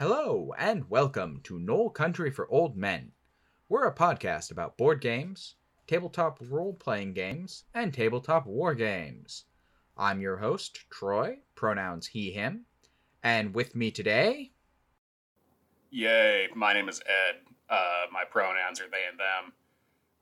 [0.00, 3.10] Hello, and welcome to Knoll Country for Old Men.
[3.68, 5.56] We're a podcast about board games,
[5.88, 9.46] tabletop role playing games, and tabletop war games.
[9.96, 12.66] I'm your host, Troy, pronouns he, him,
[13.24, 14.52] and with me today.
[15.90, 17.40] Yay, my name is Ed.
[17.68, 19.52] Uh, my pronouns are they and them.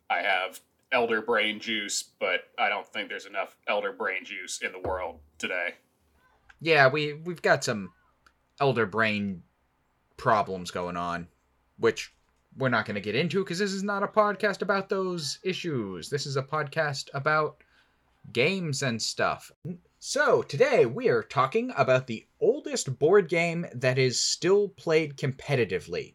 [0.09, 0.59] I have
[0.91, 5.21] elder brain juice, but I don't think there's enough elder brain juice in the world
[5.37, 5.75] today.
[6.63, 7.93] Yeah, we, we've got some
[8.59, 9.43] elder brain
[10.17, 11.29] problems going on,
[11.79, 12.13] which
[12.57, 16.09] we're not going to get into because this is not a podcast about those issues.
[16.09, 17.63] This is a podcast about
[18.33, 19.51] games and stuff.
[19.99, 26.15] So, today we are talking about the oldest board game that is still played competitively.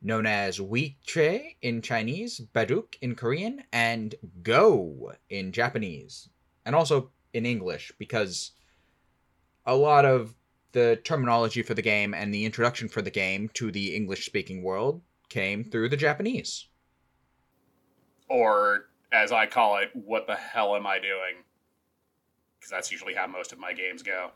[0.00, 6.28] Known as Weiqi in Chinese, Baduk in Korean, and Go in Japanese.
[6.64, 8.52] And also in English, because
[9.66, 10.34] a lot of
[10.78, 14.62] the terminology for the game and the introduction for the game to the English speaking
[14.62, 16.68] world came through the Japanese.
[18.28, 21.42] Or, as I call it, what the hell am I doing?
[22.58, 24.30] Because that's usually how most of my games go.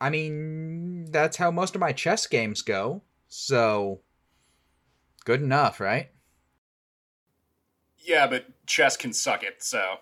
[0.00, 4.00] I mean, that's how most of my chess games go, so
[5.24, 6.10] good enough, right?
[7.98, 9.96] Yeah, but chess can suck it, so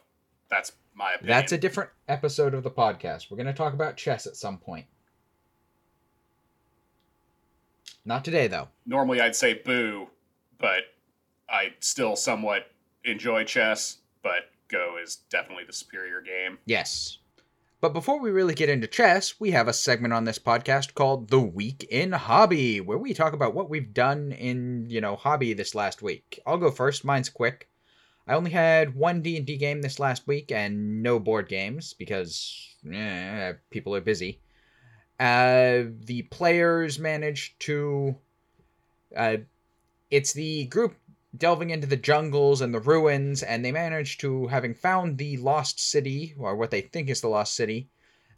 [0.49, 1.37] that's my opinion.
[1.37, 3.31] That's a different episode of the podcast.
[3.31, 4.87] We're going to talk about chess at some point.
[8.05, 8.69] Not today, though.
[8.87, 10.09] Normally I'd say boo,
[10.59, 10.83] but
[11.49, 12.67] I still somewhat
[13.05, 16.59] enjoy chess, but Go is definitely the superior game.
[16.65, 17.19] Yes.
[17.83, 21.29] But before we really get into chess, we have a segment on this podcast called
[21.29, 25.53] The Week in Hobby, where we talk about what we've done in, you know, hobby
[25.53, 26.41] this last week.
[26.47, 27.05] I'll go first.
[27.05, 27.69] Mine's quick.
[28.27, 33.55] I only had one D&D game this last week and no board games because eh,
[33.71, 34.41] people are busy.
[35.19, 38.17] Uh, the players managed to.
[39.17, 39.37] Uh,
[40.11, 40.97] it's the group
[41.37, 45.81] delving into the jungles and the ruins, and they managed to, having found the lost
[45.81, 47.89] city, or what they think is the lost city,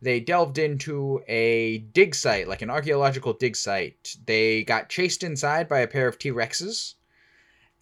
[0.00, 4.16] they delved into a dig site, like an archaeological dig site.
[4.26, 6.94] They got chased inside by a pair of T Rexes,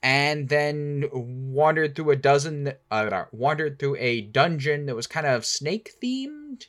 [0.03, 5.45] and then wandered through a dozen, uh, wandered through a dungeon that was kind of
[5.45, 6.67] snake themed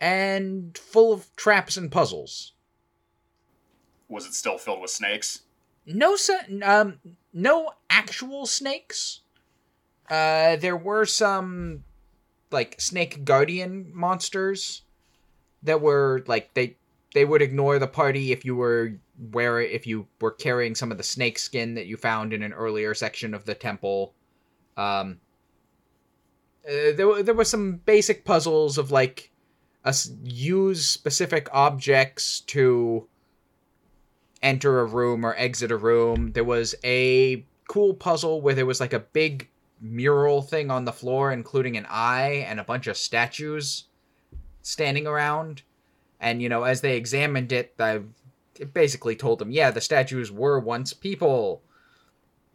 [0.00, 2.52] and full of traps and puzzles.
[4.08, 5.42] Was it still filled with snakes?
[5.86, 6.16] No,
[6.62, 7.00] um,
[7.32, 9.20] no actual snakes.
[10.08, 11.84] Uh, there were some
[12.50, 14.82] like snake guardian monsters
[15.62, 16.76] that were like they
[17.12, 18.92] they would ignore the party if you were
[19.32, 22.52] where if you were carrying some of the snake skin that you found in an
[22.52, 24.14] earlier section of the temple.
[24.76, 25.20] Um,
[26.68, 29.32] uh, there there were some basic puzzles of like
[30.22, 33.06] use specific objects to
[34.42, 36.32] enter a room or exit a room.
[36.32, 39.48] There was a cool puzzle where there was like a big
[39.80, 43.84] mural thing on the floor, including an eye and a bunch of statues
[44.62, 45.62] standing around.
[46.20, 48.00] And, you know, as they examined it, I
[48.72, 51.62] basically told them, yeah, the statues were once people.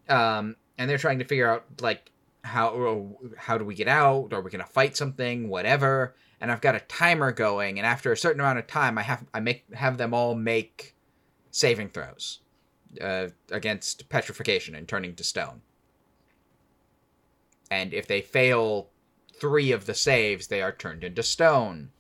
[0.10, 2.12] Um, and they're trying to figure out, like,
[2.44, 4.34] how how do we get out?
[4.34, 5.48] Are we gonna fight something?
[5.48, 6.16] Whatever.
[6.42, 9.24] And I've got a timer going, and after a certain amount of time, I have
[9.34, 10.96] I make have them all make
[11.52, 12.40] saving throws
[13.00, 15.62] uh, against petrification and turning to stone.
[17.70, 18.90] And if they fail
[19.40, 21.92] three of the saves, they are turned into stone.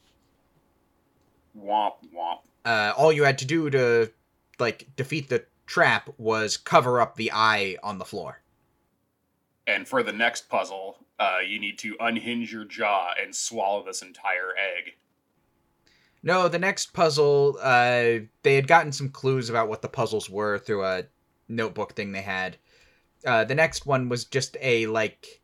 [1.58, 2.40] Womp womp.
[2.66, 4.12] Uh, all you had to do to
[4.60, 8.42] like defeat the trap was cover up the eye on the floor.
[9.68, 14.02] And for the next puzzle, uh, you need to unhinge your jaw and swallow this
[14.02, 14.94] entire egg.
[16.24, 20.58] No, the next puzzle, uh, they had gotten some clues about what the puzzles were
[20.58, 21.04] through a
[21.48, 22.58] notebook thing they had.
[23.24, 25.42] Uh, the next one was just a like.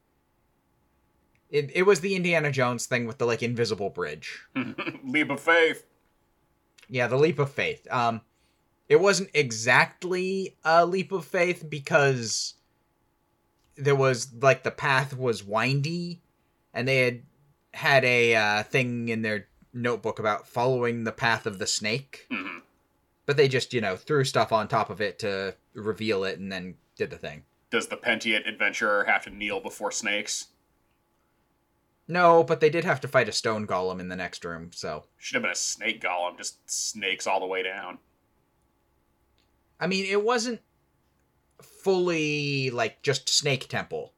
[1.51, 4.45] It, it was the Indiana Jones thing with the like invisible bridge.
[5.03, 5.85] leap of faith.
[6.89, 7.87] Yeah, the leap of faith.
[7.91, 8.21] Um,
[8.89, 12.55] it wasn't exactly a leap of faith because
[13.77, 16.21] there was like the path was windy,
[16.73, 17.23] and they had
[17.73, 22.27] had a uh, thing in their notebook about following the path of the snake.
[22.31, 22.59] Mm-hmm.
[23.25, 26.51] But they just, you know, threw stuff on top of it to reveal it and
[26.51, 27.43] then did the thing.
[27.69, 30.47] Does the Pentient adventurer have to kneel before snakes?
[32.07, 35.03] No, but they did have to fight a stone golem in the next room, so.
[35.17, 37.97] Should have been a snake golem, just snakes all the way down.
[39.79, 40.61] I mean, it wasn't
[41.87, 44.11] fully like just Snake Temple.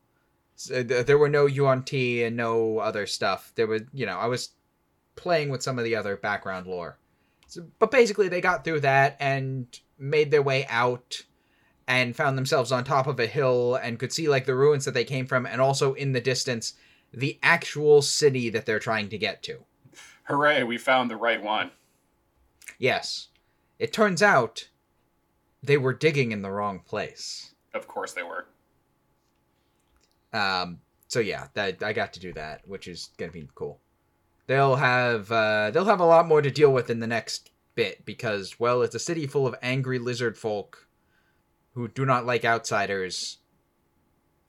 [0.56, 3.51] So uh, there were no Yuan-ti and no other stuff.
[3.54, 4.50] There was, you know, I was
[5.16, 6.98] playing with some of the other background lore.
[7.45, 9.68] So, but basically, they got through that and
[10.00, 11.21] made their way out
[11.88, 14.95] and found themselves on top of a hill and could see like the ruins that
[14.95, 16.74] they came from and also in the distance
[17.13, 19.60] the actual city that they're trying to get to.
[20.24, 21.69] Hooray, we found the right one.
[22.80, 23.27] Yes.
[23.77, 24.69] It turns out
[25.62, 27.48] they were digging in the wrong place.
[27.74, 28.48] Of course they were.
[30.33, 33.80] Um so yeah, that I got to do that, which is going to be cool.
[34.48, 38.06] They'll have uh they'll have a lot more to deal with in the next bit
[38.06, 40.88] because well, it's a city full of angry lizard folk
[41.74, 43.38] who do not like outsiders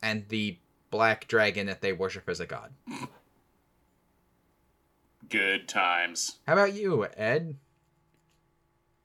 [0.02, 0.58] and the
[0.90, 2.72] black dragon that they worship as a god.
[5.28, 6.40] Good times.
[6.46, 7.56] How about you, Ed?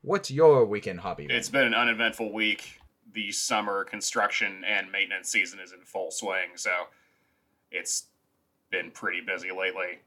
[0.01, 1.27] What's your weekend hobby?
[1.29, 2.79] It's been an uneventful week.
[3.15, 6.69] The summer construction and maintenance season is in full swing, so
[7.71, 8.07] it's
[8.69, 9.99] been pretty busy lately.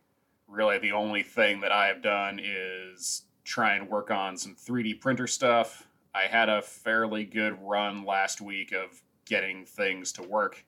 [0.46, 5.00] Really, the only thing that I have done is try and work on some 3D
[5.00, 5.88] printer stuff.
[6.14, 10.62] I had a fairly good run last week of getting things to work,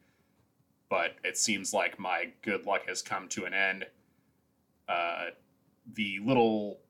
[0.88, 3.84] but it seems like my good luck has come to an end.
[4.88, 5.26] Uh,
[5.92, 6.80] the little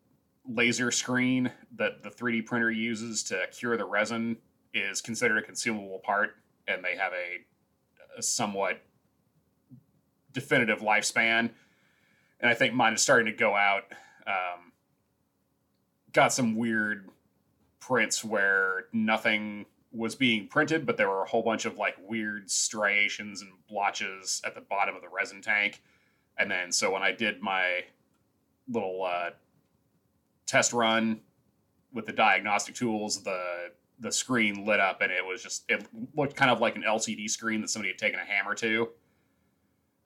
[0.49, 4.37] laser screen that the 3D printer uses to cure the resin
[4.73, 6.37] is considered a consumable part,
[6.69, 8.81] and they have a, a somewhat
[10.33, 11.51] definitive lifespan.
[12.41, 13.85] And I think mine is starting to go out.
[14.27, 14.73] Um,
[16.13, 17.09] got some weird
[17.81, 22.51] prints where nothing was being printed, but there were a whole bunch of like weird
[22.51, 25.83] striations and blotches at the bottom of the resin tank.
[26.39, 27.85] And then so when I did my
[28.69, 29.31] little uh,
[30.47, 31.21] test run
[31.93, 35.87] with the diagnostic tools, the the screen lit up and it was just it
[36.17, 38.89] looked kind of like an LCD screen that somebody had taken a hammer to.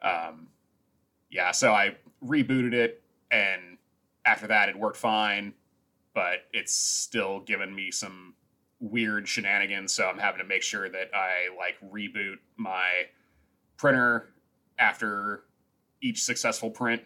[0.02, 0.49] Um,
[1.31, 3.79] yeah, so I rebooted it, and
[4.25, 5.55] after that, it worked fine,
[6.14, 8.35] but it's still giving me some
[8.81, 9.93] weird shenanigans.
[9.93, 13.06] So I'm having to make sure that I like reboot my
[13.76, 14.35] printer
[14.79, 15.44] after
[16.00, 17.02] each successful print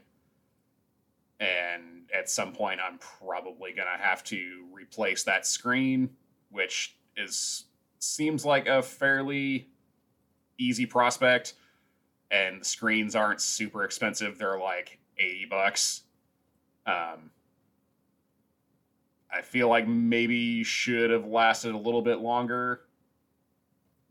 [1.40, 6.10] and at some point i'm probably going to have to replace that screen
[6.50, 7.64] which is
[7.98, 9.68] seems like a fairly
[10.58, 11.54] easy prospect
[12.30, 14.38] and the screens aren't super expensive.
[14.38, 16.02] They're like 80 bucks.
[16.86, 17.30] Um,
[19.30, 22.80] i feel like maybe should have lasted a little bit longer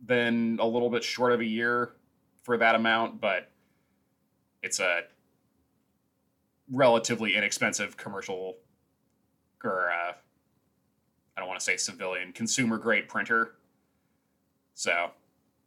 [0.06, 1.94] than a little bit short of a year
[2.44, 3.50] for that amount but
[4.62, 5.01] it's a
[6.72, 8.57] relatively inexpensive commercial
[9.63, 10.13] or uh,
[11.57, 13.56] want to say civilian consumer grade printer.
[14.75, 15.09] So,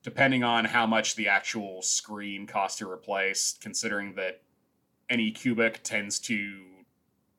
[0.05, 4.43] depending on how much the actual screen costs to replace, considering that
[5.11, 6.61] Anycubic tends to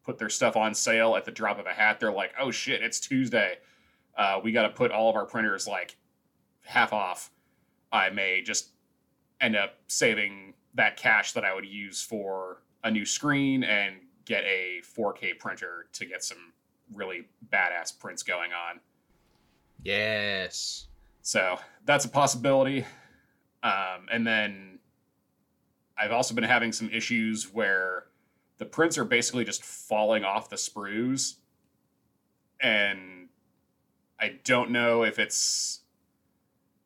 [0.04, 2.84] put their stuff on sale at the drop of a hat, they're like, "Oh shit,
[2.84, 3.60] it's Tuesday.
[4.18, 5.96] Uh, we got to put all of our printers like
[6.64, 7.32] half off."
[7.94, 8.72] I may just
[9.40, 13.96] end up saving that cash that I would use for a new screen and
[14.26, 16.52] get a 4K printer to get some
[16.94, 18.80] really badass prints going on.
[19.84, 20.88] Yes.
[21.22, 22.86] So that's a possibility.
[23.64, 24.80] Um, and then
[25.98, 28.06] I've also been having some issues where
[28.58, 31.36] the prints are basically just falling off the sprues.
[32.60, 33.30] And
[34.20, 35.82] I don't know if it's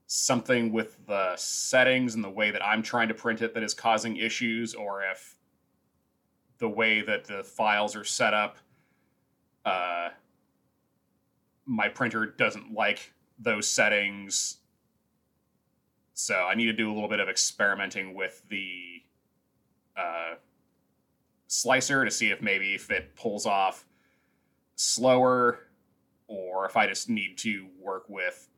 [0.08, 3.74] something with the settings and the way that I'm trying to print it that is
[3.74, 5.36] causing issues, or if
[6.60, 8.58] the way that the files are set up,
[9.66, 10.10] uh,
[11.66, 14.58] my printer doesn't like those settings.
[16.14, 19.02] So I need to do a little bit of experimenting with the
[19.98, 20.36] uh,
[21.48, 23.86] slicer to see if maybe if it pulls off
[24.76, 25.60] slower
[26.28, 28.50] or if I just need to work with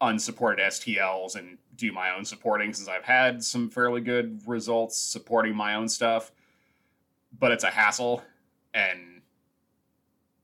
[0.00, 5.54] unsupported STLs and do my own supporting since I've had some fairly good results supporting
[5.54, 6.32] my own stuff
[7.38, 8.22] but it's a hassle
[8.74, 9.00] and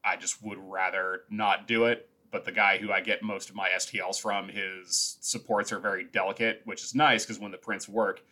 [0.06, 2.08] I just would rather not do it.
[2.30, 6.04] But the guy who I get most of my STLs from, his supports are very
[6.04, 8.22] delicate, which is nice because when the prints work,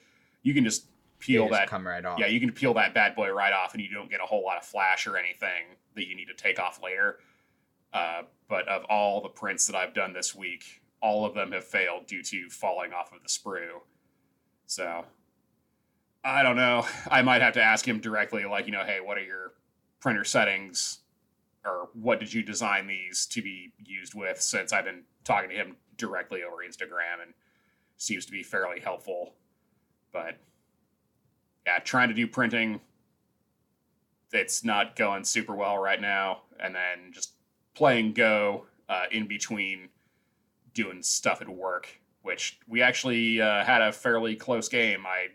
[0.42, 0.86] you can just
[1.20, 1.68] peel Just that.
[1.68, 2.18] come right off.
[2.18, 4.44] Yeah, you can peel that bad boy right off, and you don't get a whole
[4.44, 7.18] lot of flash or anything that you need to take off later.
[7.92, 11.64] Uh, but of all the prints that I've done this week, all of them have
[11.64, 13.80] failed due to falling off of the sprue.
[14.66, 15.04] So
[16.24, 16.86] I don't know.
[17.10, 19.52] I might have to ask him directly, like, you know, hey, what are your
[20.00, 20.98] printer settings?
[21.64, 24.40] Or what did you design these to be used with?
[24.40, 27.32] Since I've been talking to him directly over Instagram and
[27.96, 29.34] seems to be fairly helpful.
[30.12, 30.38] But
[31.66, 32.80] yeah, trying to do printing,
[34.32, 37.32] it's not going super well right now, and then just
[37.74, 39.88] playing Go uh, in between
[40.74, 41.88] doing stuff at work,
[42.22, 45.06] which we actually uh, had a fairly close game.
[45.06, 45.28] I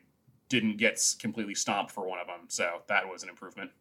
[0.50, 3.72] didn't get completely stomped for one of them, so that was an improvement.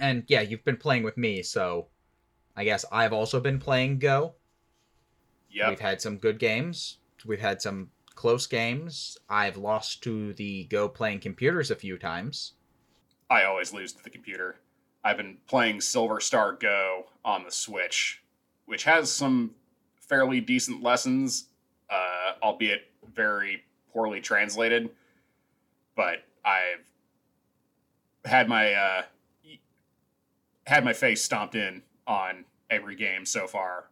[0.00, 1.88] And yeah, you've been playing with me, so
[2.56, 4.34] I guess I've also been playing Go.
[5.50, 6.98] Yeah, We've had some good games.
[7.26, 9.18] We've had some close games.
[9.28, 12.54] I've lost to the Go playing computers a few times.
[13.28, 14.56] I always lose to the computer.
[15.04, 18.22] I've been playing Silver Star Go on the Switch,
[18.66, 19.54] which has some
[19.96, 21.46] fairly decent lessons,
[21.88, 24.90] uh, albeit very poorly translated.
[25.94, 26.84] But I've
[28.24, 29.02] had my uh,
[30.70, 33.86] had my face stomped in on every game so far.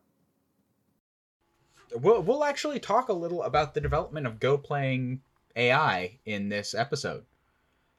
[1.92, 5.20] We'll, we'll actually talk a little about the development of Go playing
[5.56, 7.25] AI in this episode.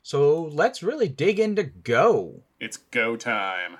[0.01, 2.43] So let's really dig into Go.
[2.59, 3.77] It's go time.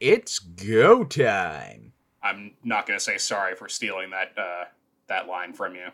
[0.00, 1.92] It's go time.
[2.22, 4.64] I'm not gonna say sorry for stealing that uh,
[5.06, 5.88] that line from you.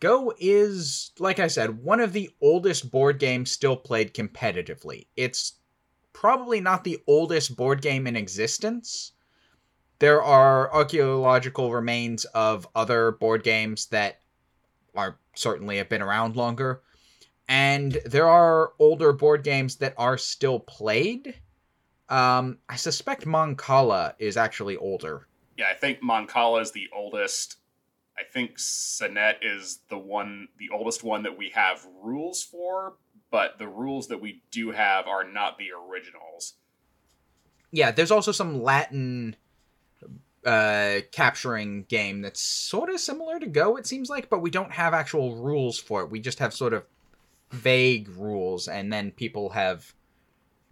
[0.00, 5.06] Go is, like I said, one of the oldest board games still played competitively.
[5.16, 5.52] It's
[6.14, 9.12] probably not the oldest board game in existence.
[9.98, 14.20] There are archaeological remains of other board games that
[14.94, 16.80] are certainly have been around longer.
[17.48, 21.34] And there are older board games that are still played.
[22.08, 25.26] Um, I suspect Mancala is actually older.
[25.58, 27.56] Yeah, I think Mancala is the oldest.
[28.16, 32.94] I think Senet is the one, the oldest one that we have rules for,
[33.34, 36.54] but the rules that we do have are not the originals.
[37.72, 39.34] Yeah, there's also some Latin
[40.46, 44.70] uh, capturing game that's sort of similar to Go, it seems like, but we don't
[44.70, 46.12] have actual rules for it.
[46.12, 46.84] We just have sort of
[47.50, 49.92] vague rules, and then people have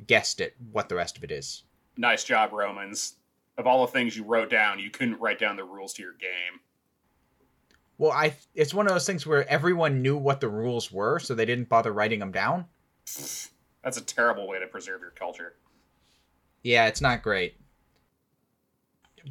[0.07, 1.65] guessed it what the rest of it is.
[1.97, 3.17] Nice job, Romans.
[3.59, 6.13] Of all the things you wrote down, you couldn't write down the rules to your
[6.13, 6.61] game.
[8.03, 11.37] Well, I it's one of those things where everyone knew what the rules were, so
[11.37, 12.65] they didn't bother writing them down.
[13.05, 15.55] That's a terrible way to preserve your culture.
[16.65, 17.61] Yeah, it's not great.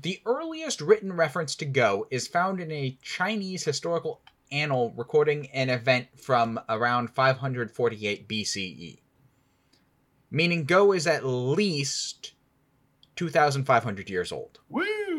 [0.02, 4.22] The earliest written reference to Go is found in a Chinese historical
[4.54, 9.00] annal recording an event from around 548 BCE.
[10.30, 12.36] Meaning Go is at least
[13.18, 14.60] 2,500 years old.
[14.70, 15.11] Woo!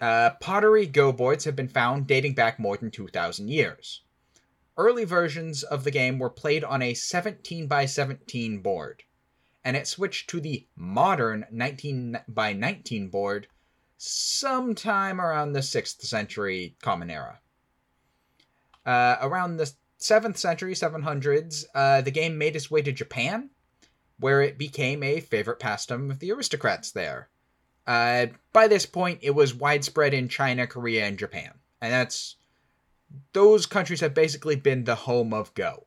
[0.00, 4.02] Uh, pottery Go boards have been found dating back more than 2,000 years.
[4.76, 9.04] Early versions of the game were played on a 17 by 17 board,
[9.64, 13.48] and it switched to the modern 19 by 19 board
[13.96, 17.40] sometime around the 6th century Common Era.
[18.84, 23.48] Uh, around the 7th century, 700s, uh, the game made its way to Japan,
[24.18, 27.30] where it became a favorite pastime of the aristocrats there.
[27.86, 31.52] Uh, by this point, it was widespread in China, Korea, and Japan.
[31.80, 32.36] And that's.
[33.32, 35.86] Those countries have basically been the home of Go.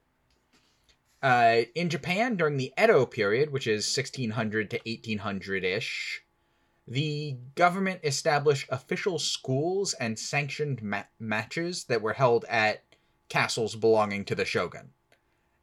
[1.22, 6.24] Uh, in Japan, during the Edo period, which is 1600 to 1800 ish,
[6.88, 12.84] the government established official schools and sanctioned ma- matches that were held at
[13.28, 14.90] castles belonging to the shogun.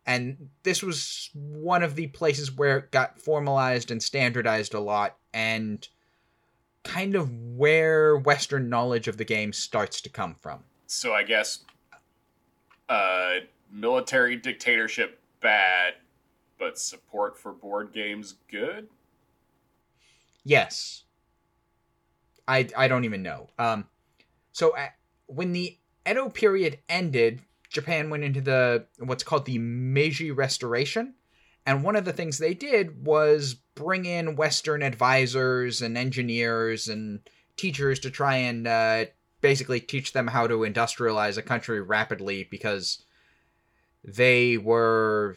[0.06, 5.16] And this was one of the places where it got formalized and standardized a lot,
[5.34, 5.86] and
[6.86, 10.60] kind of where Western knowledge of the game starts to come from.
[10.86, 11.64] So I guess
[12.88, 13.36] uh,
[13.70, 15.94] military dictatorship bad,
[16.58, 18.88] but support for board games good.
[20.44, 21.04] Yes.
[22.48, 23.48] I I don't even know.
[23.58, 23.88] Um,
[24.52, 24.88] so uh,
[25.26, 25.76] when the
[26.08, 31.14] Edo period ended, Japan went into the what's called the Meiji Restoration,
[31.66, 37.20] and one of the things they did was bring in Western advisors and engineers and
[37.56, 39.04] teachers to try and uh,
[39.40, 43.04] basically teach them how to industrialize a country rapidly because
[44.04, 45.36] they were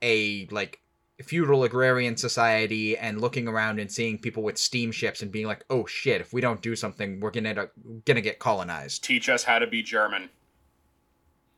[0.00, 0.80] a like
[1.22, 5.84] feudal agrarian society and looking around and seeing people with steamships and being like, "Oh
[5.84, 6.22] shit!
[6.22, 7.68] If we don't do something, we're gonna
[8.06, 10.30] gonna get colonized." Teach us how to be German.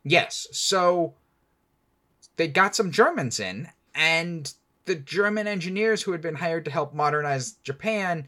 [0.02, 1.14] Yes, so
[2.34, 4.52] they got some Germans in, and
[4.84, 8.26] the German engineers who had been hired to help modernize Japan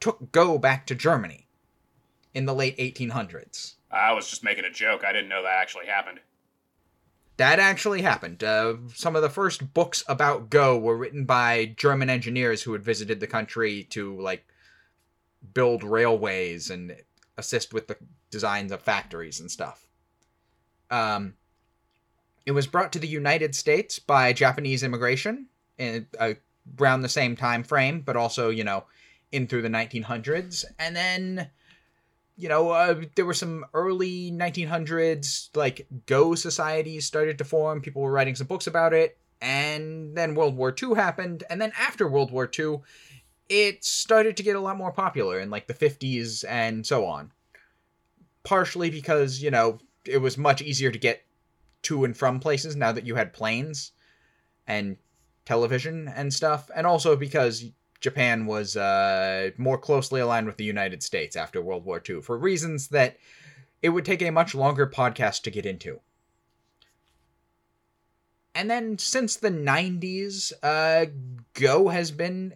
[0.00, 1.46] took Go back to Germany
[2.34, 3.74] in the late 1800s.
[3.90, 5.04] I was just making a joke.
[5.04, 6.20] I didn't know that actually happened.
[7.36, 8.42] That actually happened.
[8.42, 12.82] Uh, some of the first books about Go were written by German engineers who had
[12.82, 14.46] visited the country to like
[15.54, 16.96] build railways and
[17.36, 17.96] assist with the
[18.30, 19.86] designs of factories and stuff.
[20.90, 21.34] Um,
[22.46, 25.46] it was brought to the United States by Japanese immigration
[25.78, 26.34] in, uh,
[26.80, 28.84] around the same time frame, but also you know
[29.30, 31.50] in through the 1900s, and then
[32.36, 37.80] you know uh, there were some early 1900s like Go societies started to form.
[37.80, 41.72] People were writing some books about it, and then World War II happened, and then
[41.78, 42.80] after World War II,
[43.48, 47.32] it started to get a lot more popular in like the 50s and so on.
[48.44, 51.22] Partially because you know it was much easier to get
[51.82, 53.92] to and from places now that you had planes
[54.66, 54.96] and
[55.44, 57.64] television and stuff, and also because
[58.00, 62.36] Japan was uh, more closely aligned with the United States after World War II for
[62.36, 63.16] reasons that
[63.80, 66.00] it would take a much longer podcast to get into.
[68.54, 71.06] And then since the 90s, uh,
[71.54, 72.54] Go has been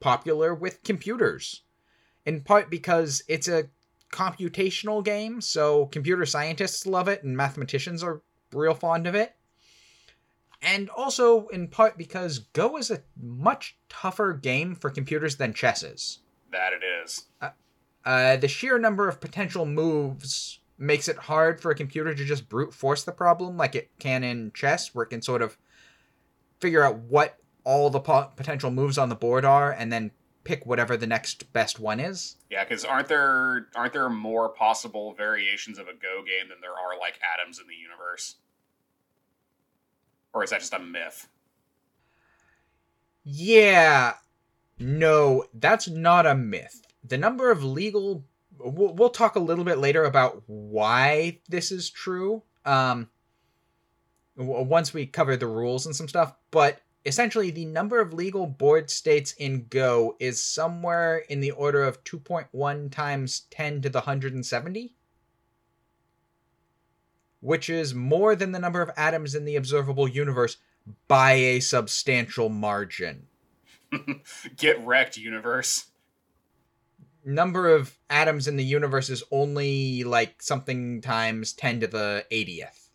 [0.00, 1.62] popular with computers.
[2.26, 3.68] In part because it's a
[4.12, 9.34] computational game, so computer scientists love it and mathematicians are real fond of it
[10.62, 15.82] and also in part because Go is a much tougher game for computers than chess
[15.82, 16.20] is.
[16.52, 17.26] That it is.
[17.40, 17.50] Uh,
[18.04, 22.48] uh, the sheer number of potential moves makes it hard for a computer to just
[22.48, 25.56] brute force the problem like it can in chess, where it can sort of
[26.60, 30.10] figure out what all the po- potential moves on the board are and then
[30.44, 32.36] pick whatever the next best one is.
[32.50, 36.70] Yeah, because aren't there aren't there more possible variations of a Go game than there
[36.70, 38.36] are like atoms in the universe?
[40.32, 41.28] Or is that just a myth?
[43.24, 44.14] Yeah.
[44.78, 46.82] No, that's not a myth.
[47.04, 48.24] The number of legal.
[48.58, 52.42] We'll, we'll talk a little bit later about why this is true.
[52.64, 53.08] Um,
[54.36, 58.90] once we cover the rules and some stuff, but essentially the number of legal board
[58.90, 64.94] states in Go is somewhere in the order of 2.1 times 10 to the 170
[67.40, 70.58] which is more than the number of atoms in the observable universe
[71.08, 73.26] by a substantial margin.
[74.56, 75.86] Get wrecked, universe.
[77.24, 82.88] Number of atoms in the universe is only like something times 10 to the 80th.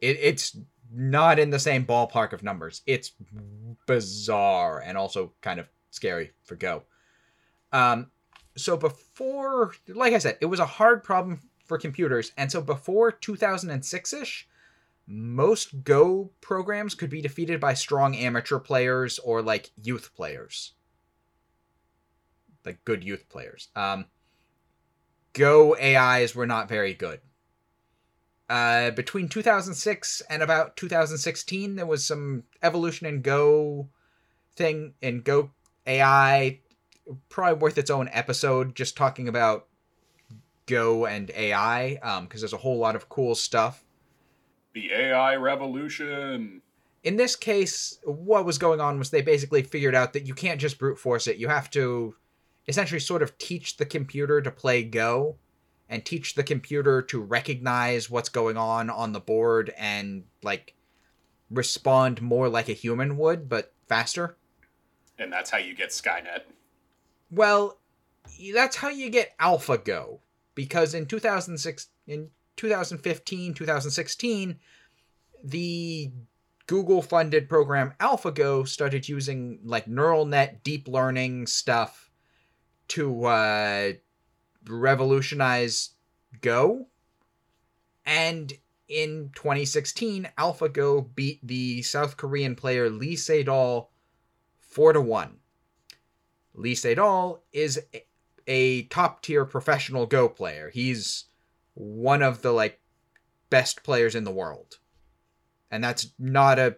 [0.00, 0.56] It, it's
[0.92, 2.82] not in the same ballpark of numbers.
[2.86, 3.12] It's
[3.86, 6.84] bizarre and also kind of scary for Go.
[7.72, 8.10] Um,
[8.56, 12.32] so before, like I said, it was a hard problem for computers.
[12.36, 14.48] And so before 2006 ish,
[15.06, 20.72] most Go programs could be defeated by strong amateur players or like youth players.
[22.64, 23.68] Like good youth players.
[23.74, 24.06] Um,
[25.32, 27.20] Go AIs were not very good.
[28.50, 33.88] Uh, between 2006 and about 2016, there was some evolution in Go
[34.56, 35.52] thing in Go
[35.86, 36.58] AI.
[37.28, 39.68] Probably worth its own episode, just talking about
[40.66, 43.84] Go and AI, because um, there's a whole lot of cool stuff.
[44.74, 46.60] The AI revolution.
[47.04, 50.60] In this case, what was going on was they basically figured out that you can't
[50.60, 51.36] just brute force it.
[51.36, 52.16] You have to
[52.66, 55.36] essentially sort of teach the computer to play Go
[55.90, 60.74] and teach the computer to recognize what's going on on the board and like
[61.50, 64.36] respond more like a human would, but faster.
[65.18, 66.42] And that's how you get Skynet.
[67.30, 67.78] Well,
[68.54, 70.20] that's how you get AlphaGo
[70.54, 74.58] because in 2006 in 2015 2016
[75.42, 76.10] the
[76.66, 82.10] google funded program alphago started using like neural net deep learning stuff
[82.88, 83.92] to uh,
[84.66, 85.90] revolutionize
[86.40, 86.86] go
[88.04, 88.52] and
[88.88, 93.88] in 2016 alphago beat the south korean player lee sedol
[94.60, 95.36] 4 to 1
[96.54, 97.80] lee sedol is
[98.50, 100.70] a top tier professional Go player.
[100.70, 101.26] He's
[101.74, 102.80] one of the like
[103.48, 104.78] best players in the world.
[105.70, 106.76] And that's not a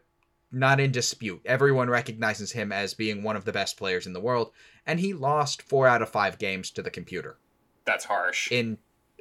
[0.50, 1.40] not in dispute.
[1.46, 4.52] Everyone recognizes him as being one of the best players in the world,
[4.86, 7.38] and he lost 4 out of 5 games to the computer.
[7.84, 8.50] That's harsh.
[8.50, 8.78] In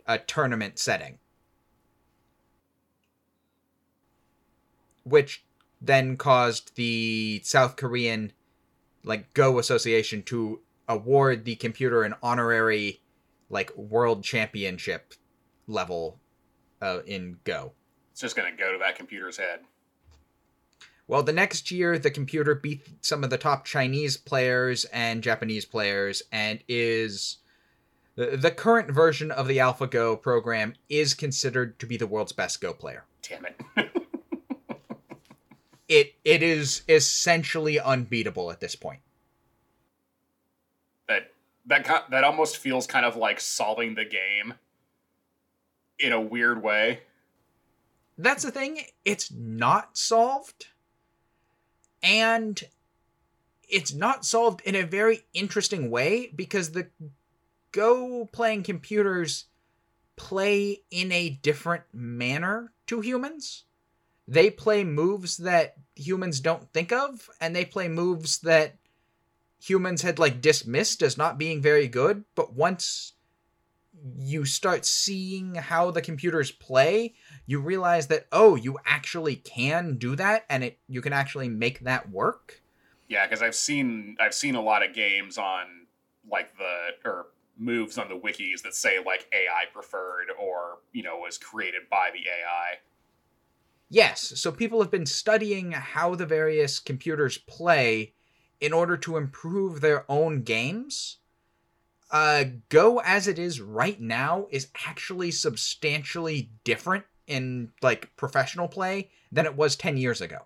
[0.07, 1.19] a tournament setting.
[5.03, 5.43] Which
[5.81, 8.33] then caused the South Korean
[9.03, 13.01] like Go Association to award the computer an honorary
[13.49, 15.13] like world championship
[15.67, 16.19] level
[16.81, 17.73] uh, in Go.
[18.11, 19.61] It's just going to go to that computer's head.
[21.07, 25.65] Well, the next year, the computer beat some of the top Chinese players and Japanese
[25.65, 27.37] players and is.
[28.29, 32.73] The, current version of the AlphaGo program is considered to be the world's best Go
[32.73, 33.05] player.
[33.23, 33.61] Damn it.
[35.87, 39.01] it it is essentially unbeatable at this point
[41.07, 41.31] That
[41.65, 44.53] that that almost feels kind of like solving the game
[45.99, 47.01] in a weird way.
[48.17, 48.81] That's the thing.
[49.03, 50.67] It's not solved.
[52.03, 52.61] and
[53.67, 56.87] it's not solved in a very interesting way because the
[57.71, 59.45] Go playing computers
[60.15, 63.63] play in a different manner to humans.
[64.27, 68.75] They play moves that humans don't think of, and they play moves that
[69.61, 72.23] humans had like dismissed as not being very good.
[72.35, 73.13] But once
[74.17, 77.13] you start seeing how the computers play,
[77.45, 81.79] you realize that oh, you actually can do that, and it you can actually make
[81.81, 82.61] that work.
[83.07, 85.87] Yeah, because I've seen I've seen a lot of games on
[86.29, 91.17] like the or moves on the wikis that say like AI preferred or you know
[91.17, 92.79] was created by the AI.
[93.89, 98.13] Yes, so people have been studying how the various computers play
[98.61, 101.17] in order to improve their own games.
[102.09, 109.09] Uh, Go as it is right now is actually substantially different in like professional play
[109.31, 110.45] than it was 10 years ago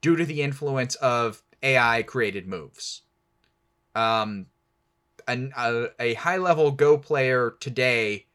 [0.00, 3.02] due to the influence of AI created moves.
[3.94, 4.46] Um,
[5.26, 8.26] an, a, a high level Go player today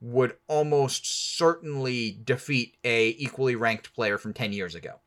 [0.00, 5.00] would almost certainly defeat a equally ranked player from 10 years ago.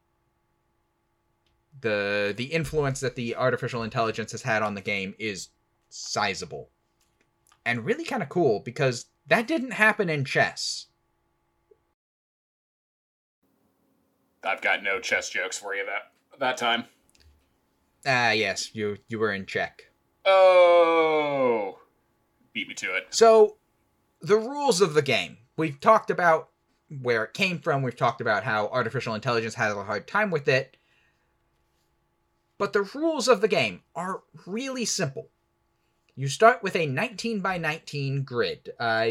[1.81, 5.49] The the influence that the artificial intelligence has had on the game is
[5.89, 6.69] sizable.
[7.65, 10.87] And really kind of cool because that didn't happen in chess.
[14.43, 16.85] I've got no chess jokes for you that that time.
[18.05, 19.91] Ah, yes, you you were in check.
[20.25, 21.79] Oh,
[22.53, 23.07] beat me to it.
[23.11, 23.57] So,
[24.21, 25.37] the rules of the game.
[25.57, 26.49] We've talked about
[27.01, 27.81] where it came from.
[27.81, 30.77] We've talked about how artificial intelligence has a hard time with it.
[32.57, 35.29] But the rules of the game are really simple.
[36.15, 38.71] You start with a 19 by 19 grid.
[38.79, 39.07] Uh,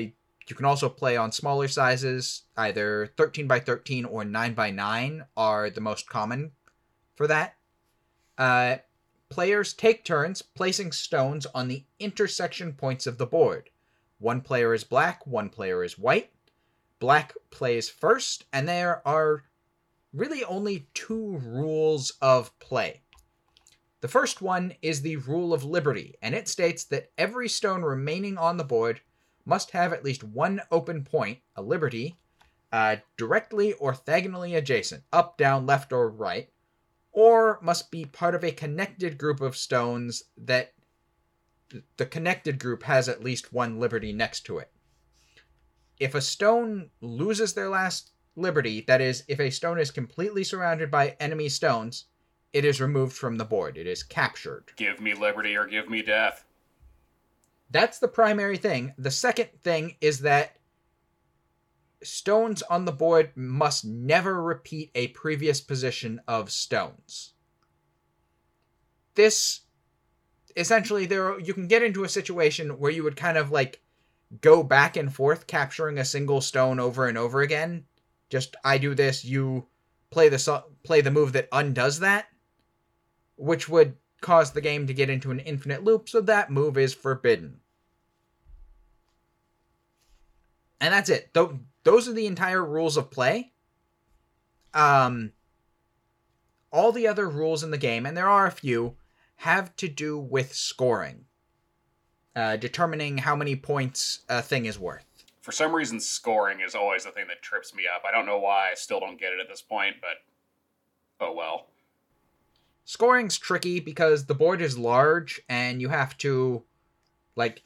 [0.48, 2.42] you can also play on smaller sizes.
[2.56, 6.52] Either 13 by 13 or 9 by 9 are the most common
[7.14, 7.56] for that.
[8.38, 8.76] Uh,
[9.34, 13.68] players take turns placing stones on the intersection points of the board.
[14.20, 16.30] One player is black, one player is white.
[17.00, 19.42] Black plays first, and there are
[20.12, 23.02] really only two rules of play.
[24.02, 28.38] The first one is the rule of liberty, and it states that every stone remaining
[28.38, 29.00] on the board
[29.44, 32.20] must have at least one open point, a liberty,
[32.70, 36.50] uh, directly orthogonally adjacent, up, down, left, or right,
[37.14, 40.72] or must be part of a connected group of stones that
[41.96, 44.70] the connected group has at least one liberty next to it.
[45.98, 50.90] If a stone loses their last liberty, that is, if a stone is completely surrounded
[50.90, 52.06] by enemy stones,
[52.52, 53.76] it is removed from the board.
[53.76, 54.72] It is captured.
[54.76, 56.44] Give me liberty or give me death.
[57.70, 58.92] That's the primary thing.
[58.98, 60.56] The second thing is that
[62.04, 67.34] stones on the board must never repeat a previous position of stones.
[69.14, 69.60] This
[70.56, 73.82] essentially there you can get into a situation where you would kind of like
[74.40, 77.84] go back and forth capturing a single stone over and over again.
[78.28, 79.66] Just I do this, you
[80.10, 82.26] play the play the move that undoes that
[83.36, 86.94] which would cause the game to get into an infinite loop, so that move is
[86.94, 87.60] forbidden.
[90.84, 91.32] And that's it.
[91.32, 91.48] Th-
[91.84, 93.52] those are the entire rules of play.
[94.74, 95.32] Um,
[96.70, 98.96] all the other rules in the game, and there are a few,
[99.36, 101.24] have to do with scoring,
[102.36, 105.06] uh, determining how many points a thing is worth.
[105.40, 108.02] For some reason, scoring is always the thing that trips me up.
[108.06, 108.70] I don't know why.
[108.70, 111.68] I still don't get it at this point, but oh well.
[112.84, 116.62] Scoring's tricky because the board is large and you have to
[117.36, 117.62] like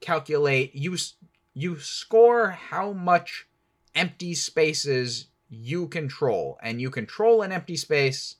[0.00, 0.96] calculate you
[1.54, 3.46] you score how much
[3.94, 8.36] empty spaces you control and you control an empty space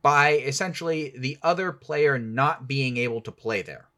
[0.00, 3.88] by essentially the other player not being able to play there.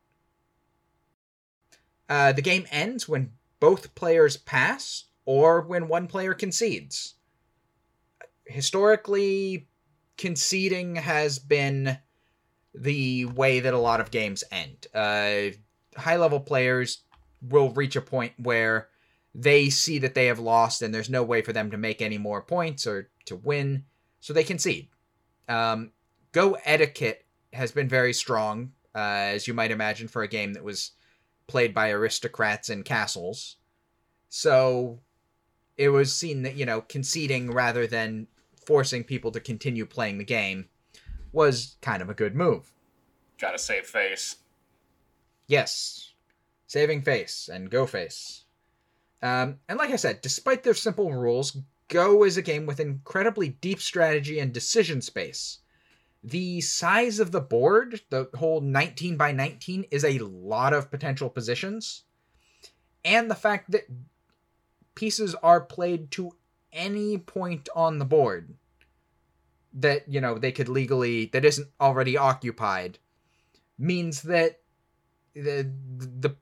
[2.08, 7.14] Uh, the game ends when both players pass or when one player concedes.
[8.46, 9.68] Historically,
[10.16, 11.98] conceding has been
[12.74, 14.87] the way that a lot of games end.
[14.94, 15.54] Uh,
[15.96, 17.03] high level players
[17.48, 18.88] will reach a point where
[19.35, 22.18] they see that they have lost and there's no way for them to make any
[22.18, 23.85] more points or to win,
[24.20, 24.88] so they concede.
[25.48, 25.92] Um,
[26.33, 30.64] Go etiquette has been very strong, uh, as you might imagine, for a game that
[30.64, 30.90] was
[31.46, 33.57] played by aristocrats in castles.
[34.28, 34.98] So
[35.76, 38.26] it was seen that, you know, conceding rather than
[38.66, 40.68] forcing people to continue playing the game
[41.33, 42.72] was kind of a good move.
[43.38, 44.37] Gotta save face.
[45.46, 46.13] Yes.
[46.74, 48.46] Saving face and go face.
[49.22, 51.56] Um, and like I said, despite their simple rules,
[51.87, 55.58] Go is a game with incredibly deep strategy and decision space.
[56.24, 61.30] The size of the board, the whole 19 by 19, is a lot of potential
[61.30, 62.02] positions.
[63.04, 63.87] And the fact that
[64.96, 66.32] pieces are played to
[66.72, 68.52] any point on the board
[69.74, 72.98] that, you know, they could legally, that isn't already occupied,
[73.78, 74.58] means that
[75.35, 76.35] the, the,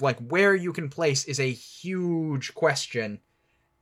[0.00, 3.20] like, where you can place is a huge question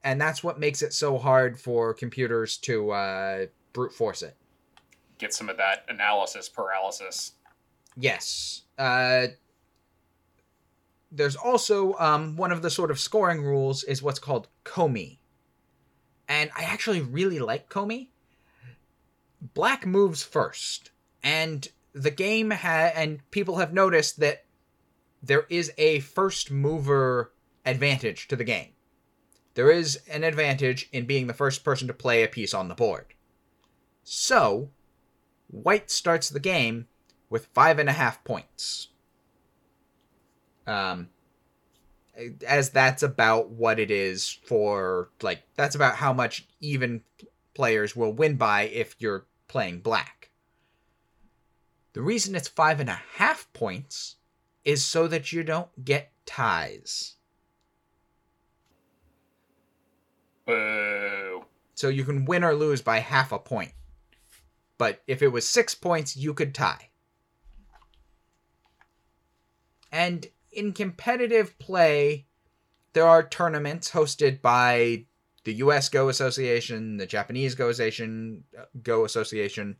[0.04, 4.36] and that's what makes it so hard for computers to uh, brute force it.
[5.18, 7.32] Get some of that analysis paralysis.
[7.96, 8.62] Yes.
[8.78, 9.28] Uh,
[11.10, 15.18] there's also um, one of the sort of scoring rules is what's called Komi.
[16.28, 18.08] And I actually really like Komi.
[19.54, 20.90] Black moves first,
[21.22, 24.44] and the game ha- and people have noticed that
[25.22, 27.32] there is a first mover
[27.64, 28.72] advantage to the game
[29.58, 32.76] there is an advantage in being the first person to play a piece on the
[32.76, 33.06] board.
[34.04, 34.70] So,
[35.48, 36.86] white starts the game
[37.28, 38.90] with five and a half points.
[40.64, 41.08] Um,
[42.46, 47.02] as that's about what it is for, like, that's about how much even
[47.54, 50.30] players will win by if you're playing black.
[51.94, 54.17] The reason it's five and a half points
[54.68, 57.14] is so that you don't get ties.
[60.44, 61.46] Boo.
[61.74, 63.72] So you can win or lose by half a point.
[64.76, 66.90] But if it was six points, you could tie.
[69.90, 72.26] And in competitive play,
[72.92, 75.06] there are tournaments hosted by
[75.44, 75.88] the U.S.
[75.88, 79.76] Go Association, the Japanese Go Association, uh, Go Association.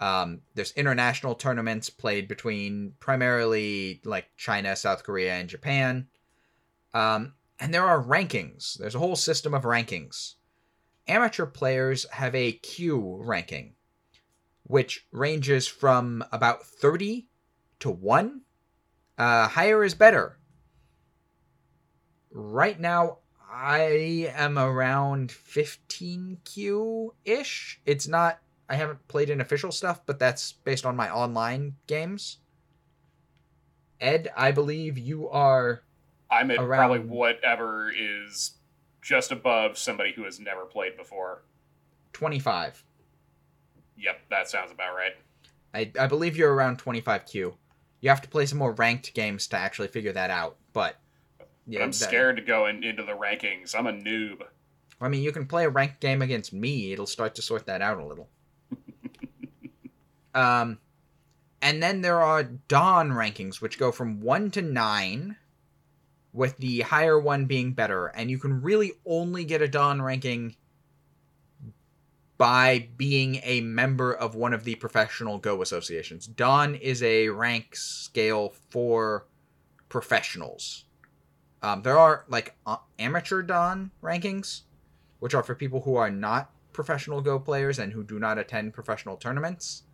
[0.00, 6.08] Um, there's international tournaments played between primarily like China, South Korea, and Japan.
[6.92, 8.76] Um, and there are rankings.
[8.78, 10.34] There's a whole system of rankings.
[11.06, 13.74] Amateur players have a kyu ranking,
[14.64, 17.28] which ranges from about 30
[17.80, 18.40] to 1.
[19.16, 20.38] Uh, higher is better.
[22.30, 23.18] Right now,
[23.50, 27.80] I am around 15kyu ish.
[27.86, 32.38] It's not, I haven't played in official stuff, but that's based on my online games.
[34.00, 35.82] Ed, I believe you are
[36.30, 36.78] I'm at around...
[36.78, 38.52] probably whatever is
[39.02, 41.42] just above somebody who has never played before.
[42.14, 42.84] 25.
[43.98, 45.12] Yep, that sounds about right.
[45.74, 47.54] I, I believe you're around 25kyu.
[48.00, 50.96] You have to play some more ranked games to actually figure that out, but.
[51.66, 51.94] Yeah, but I'm that...
[51.94, 53.74] scared to go in, into the rankings.
[53.74, 54.42] I'm a noob.
[55.00, 56.92] I mean, you can play a ranked game against me.
[56.92, 58.28] It'll start to sort that out a little.
[60.34, 60.78] Um,
[61.62, 65.36] and then there are Dan rankings, which go from 1 to 9
[66.32, 68.08] with the higher one being better.
[68.08, 70.56] And you can really only get a Dan ranking
[72.36, 76.26] by being a member of one of the professional Go associations.
[76.26, 79.26] Dan is a rank scale for
[79.88, 80.84] professionals.
[81.62, 84.62] Um, there are like uh, amateur Dan rankings,
[85.20, 88.74] which are for people who are not professional Go players and who do not attend
[88.74, 89.84] professional tournaments.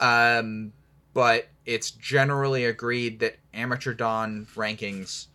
[0.00, 0.72] Um,
[1.14, 5.26] but it's generally agreed that amateur dan rankings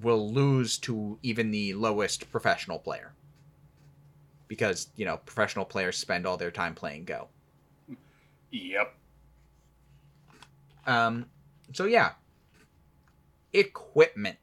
[0.00, 3.12] will lose to even the lowest professional player.
[4.48, 7.28] Because you know professional players spend all their time playing go.
[8.50, 8.94] Yep.
[10.86, 11.26] Um
[11.72, 12.12] so yeah.
[13.52, 14.38] Equipment.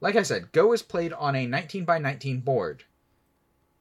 [0.00, 2.84] Like i said go is played on a 19 by 19 board.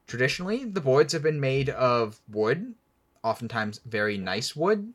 [0.07, 2.75] Traditionally the boards have been made of wood
[3.25, 4.93] oftentimes very nice wood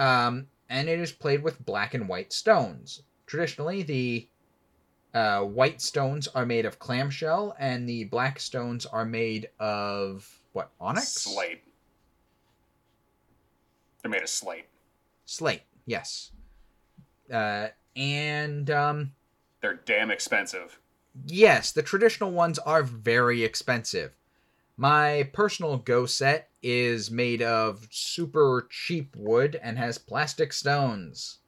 [0.00, 3.02] um, and it is played with black and white stones.
[3.26, 4.28] Traditionally, the
[5.12, 10.70] uh, white stones are made of clamshell, and the black stones are made of what
[10.80, 11.08] onyx?
[11.08, 11.62] Slate.
[14.02, 14.66] They're made of slate.
[15.26, 16.30] Slate, yes.
[17.30, 19.12] Uh, and um,
[19.60, 20.78] they're damn expensive.
[21.26, 24.16] Yes, the traditional ones are very expensive.
[24.76, 31.38] My personal Go set is made of super cheap wood and has plastic stones.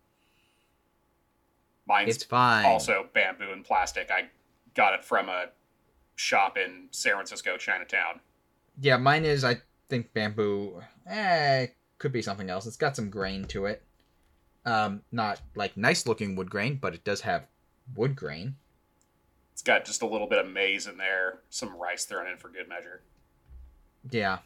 [1.87, 2.65] Mine's it's fine.
[2.65, 4.11] also bamboo and plastic.
[4.11, 4.29] I
[4.75, 5.47] got it from a
[6.17, 8.21] shop in San Francisco, Chinatown.
[8.81, 10.81] Yeah, mine is, I think, bamboo.
[11.07, 11.67] Eh,
[11.99, 12.67] could be something else.
[12.67, 13.83] It's got some grain to it.
[14.65, 17.47] Um, not like nice looking wood grain, but it does have
[17.95, 18.57] wood grain.
[19.53, 22.49] It's got just a little bit of maize in there, some rice thrown in for
[22.49, 23.03] good measure.
[24.11, 24.39] Yeah.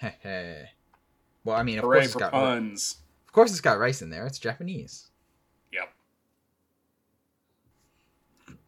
[1.44, 2.96] well, I mean, of Hooray course it's got puns.
[3.26, 4.26] Of course, it's got rice in there.
[4.26, 5.08] It's Japanese.
[5.72, 5.92] Yep.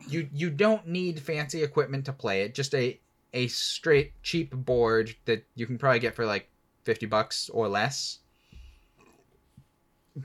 [0.08, 2.54] you you don't need fancy equipment to play it.
[2.54, 3.00] Just a
[3.32, 6.48] a straight cheap board that you can probably get for like
[6.84, 8.20] 50 bucks or less.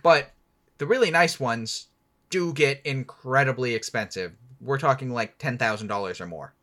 [0.04, 0.32] But
[0.78, 1.88] the really nice ones
[2.30, 4.34] do get incredibly expensive.
[4.62, 6.54] We're talking like $10,000 or more.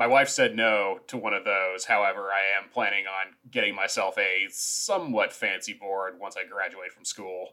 [0.00, 1.84] My wife said no to one of those.
[1.84, 7.04] However, I am planning on getting myself a somewhat fancy board once I graduate from
[7.04, 7.50] school.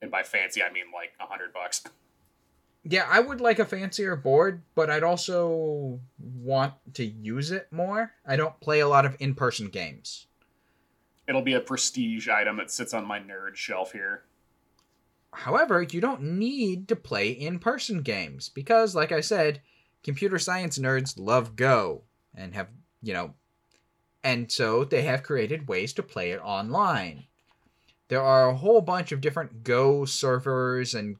[0.00, 1.82] And by fancy, I mean like a hundred bucks.
[2.82, 8.12] Yeah, I would like a fancier board, but I'd also want to use it more.
[8.26, 10.28] I don't play a lot of in person games.
[11.28, 14.22] It'll be a prestige item that sits on my nerd shelf here.
[15.34, 19.60] However, you don't need to play in person games because, like I said,
[20.02, 22.02] computer science nerds love Go
[22.34, 22.68] and have,
[23.02, 23.34] you know,
[24.24, 27.24] and so they have created ways to play it online.
[28.08, 31.16] There are a whole bunch of different Go servers and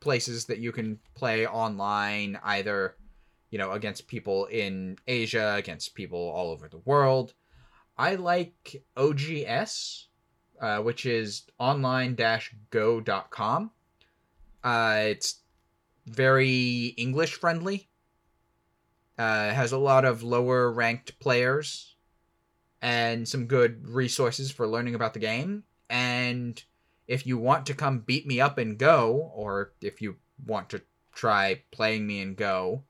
[0.00, 2.96] places that you can play online, either,
[3.50, 7.34] you know, against people in Asia, against people all over the world.
[7.96, 10.08] I like OGS,
[10.60, 13.70] uh, which is online-go.com.
[14.62, 15.36] Uh, it's
[16.06, 17.88] very English friendly.
[19.16, 21.94] Uh, has a lot of lower ranked players
[22.82, 25.62] and some good resources for learning about the game.
[25.88, 26.62] And
[27.06, 30.82] if you want to come beat me up in Go, or if you want to
[31.14, 32.82] try playing me in Go,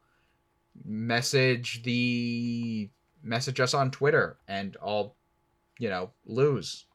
[0.84, 2.90] message the
[3.22, 5.16] message us on Twitter and I'll,
[5.78, 6.86] you know, lose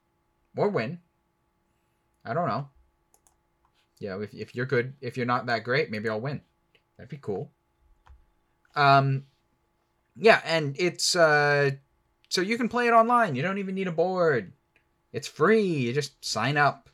[0.55, 0.99] or win.
[2.25, 2.69] I don't know.
[3.99, 6.41] You know, if, if you're good, if you're not that great, maybe I'll win.
[6.97, 7.51] That'd be cool.
[8.75, 9.25] Um,
[10.15, 11.71] yeah, and it's uh,
[12.29, 13.35] so you can play it online.
[13.35, 14.53] You don't even need a board.
[15.11, 15.63] It's free.
[15.63, 16.89] You just sign up.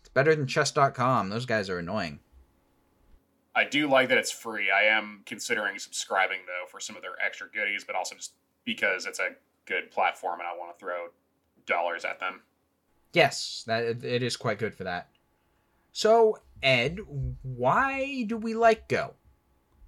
[0.00, 1.30] It's better than chess.com.
[1.30, 2.20] Those guys are annoying.
[3.54, 4.70] I do like that it's free.
[4.70, 8.32] I am considering subscribing though for some of their extra goodies, but also just
[8.64, 9.30] because it's a
[9.64, 11.06] good platform and I want to throw
[11.64, 12.42] dollars at them.
[13.14, 15.08] Yes, that it is quite good for that.
[15.96, 16.98] So, Ed,
[17.40, 19.14] why do we like Go?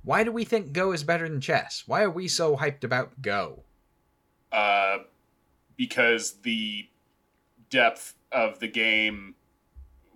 [0.03, 1.85] Why do we think Go is better than chess?
[1.85, 3.65] Why are we so hyped about Go?
[4.51, 5.01] Uh,
[5.77, 6.89] because the
[7.69, 9.35] depth of the game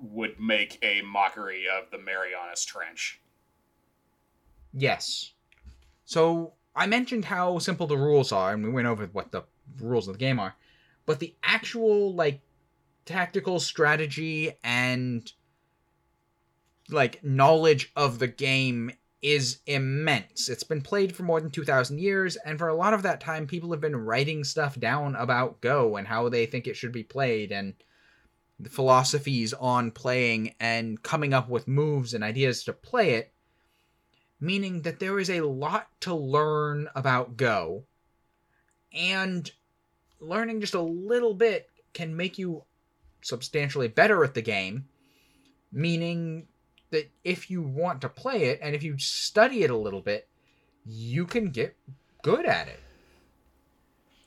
[0.01, 3.21] would make a mockery of the Marianas Trench.
[4.73, 5.35] Yes.
[6.07, 9.43] So I mentioned how simple the rules are, and we went over what the
[9.79, 10.55] rules of the game are,
[11.05, 12.41] but the actual like
[13.05, 15.31] tactical strategy and
[16.90, 20.49] like knowledge of the game is immense.
[20.49, 23.47] It's been played for more than 2000 years and for a lot of that time
[23.47, 27.05] people have been writing stuff down about Go and how they think it should be
[27.05, 27.75] played and
[28.59, 33.33] the philosophies on playing and coming up with moves and ideas to play it
[34.42, 37.85] meaning that there is a lot to learn about Go,
[38.92, 39.49] and
[40.18, 42.64] learning just a little bit can make you
[43.23, 44.88] substantially better at the game,
[45.71, 46.49] meaning
[46.93, 50.29] that if you want to play it and if you study it a little bit,
[50.87, 51.77] you can get
[52.23, 52.79] good at it.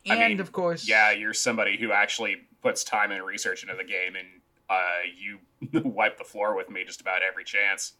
[0.06, 3.75] And I mean, of course, yeah, you're somebody who actually puts time and research into
[3.75, 4.28] the game, and
[4.69, 5.39] uh, you
[5.89, 7.93] wipe the floor with me just about every chance.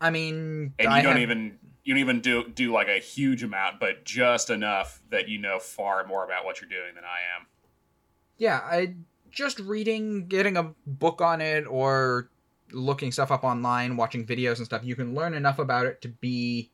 [0.00, 2.98] I mean, and you I don't have- even you don't even do do like a
[2.98, 7.04] huge amount, but just enough that you know far more about what you're doing than
[7.04, 7.46] I am.
[8.36, 8.94] yeah, I
[9.30, 12.30] just reading, getting a book on it, or
[12.72, 14.84] looking stuff up online, watching videos and stuff.
[14.84, 16.70] You can learn enough about it to be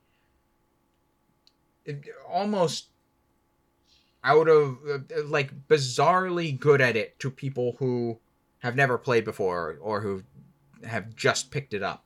[2.29, 2.89] almost
[4.25, 4.79] out of
[5.27, 8.19] like bizarrely good at it to people who
[8.61, 10.23] have never played before or who
[10.85, 12.05] have just picked it up.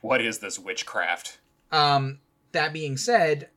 [0.00, 1.38] What is this witchcraft?
[1.70, 2.20] Um,
[2.52, 3.50] that being said,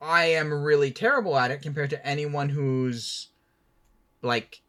[0.00, 3.28] I am really terrible at it compared to anyone who's
[4.22, 4.62] like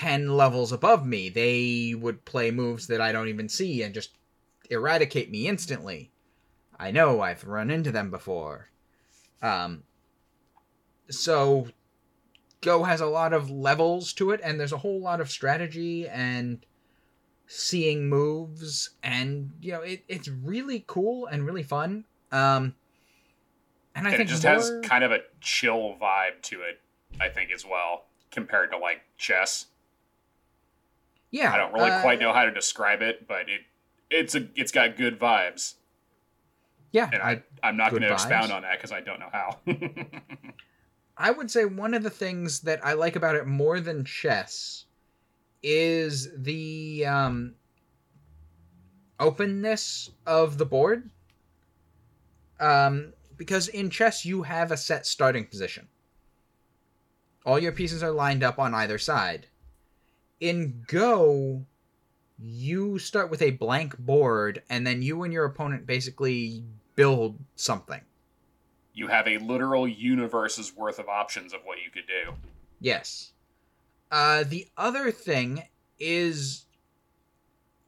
[0.00, 1.28] 10 levels above me.
[1.28, 4.16] They would play moves that I don't even see and just
[4.70, 6.10] eradicate me instantly.
[6.78, 8.70] I know I've run into them before.
[9.42, 9.82] Um,
[11.10, 11.68] so
[12.62, 16.08] Go has a lot of levels to it, and there's a whole lot of strategy
[16.08, 16.64] and
[17.46, 22.76] seeing moves and you know it, it's really cool and really fun um
[23.92, 26.80] and i And it just more, has kind of a chill vibe to it,
[27.20, 29.66] I think, as well, compared to like chess.
[31.30, 33.62] Yeah I don't really uh, quite know how to describe it, but it
[34.10, 35.74] it's a it's got good vibes,
[36.92, 37.30] yeah and I,
[37.62, 39.58] I I'm not going to expound on that because I don't know how.
[41.16, 44.86] I would say one of the things that i like about it more than chess
[45.62, 47.54] is the um
[49.20, 51.10] openness of the board.
[52.58, 55.88] Um, because in chess you have a set starting position.
[57.46, 59.46] All your pieces are lined up on either side.
[60.40, 61.66] In Go,
[62.38, 66.64] you start with a blank board, and then you and your opponent basically
[66.96, 68.00] build something.
[68.94, 72.34] You have a literal universe's worth of options of what you could do.
[72.80, 73.32] Yes.
[74.10, 75.62] Uh, the other thing
[75.98, 76.64] is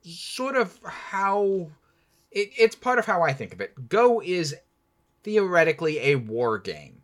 [0.03, 1.71] sort of how
[2.31, 3.89] it, it's part of how I think of it.
[3.89, 4.55] Go is
[5.23, 7.02] theoretically a war game.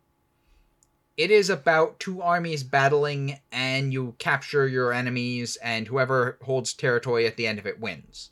[1.19, 7.27] It is about two armies battling, and you capture your enemies, and whoever holds territory
[7.27, 8.31] at the end of it wins.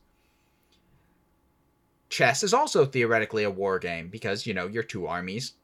[2.08, 5.56] Chess is also theoretically a war game because, you know, your two armies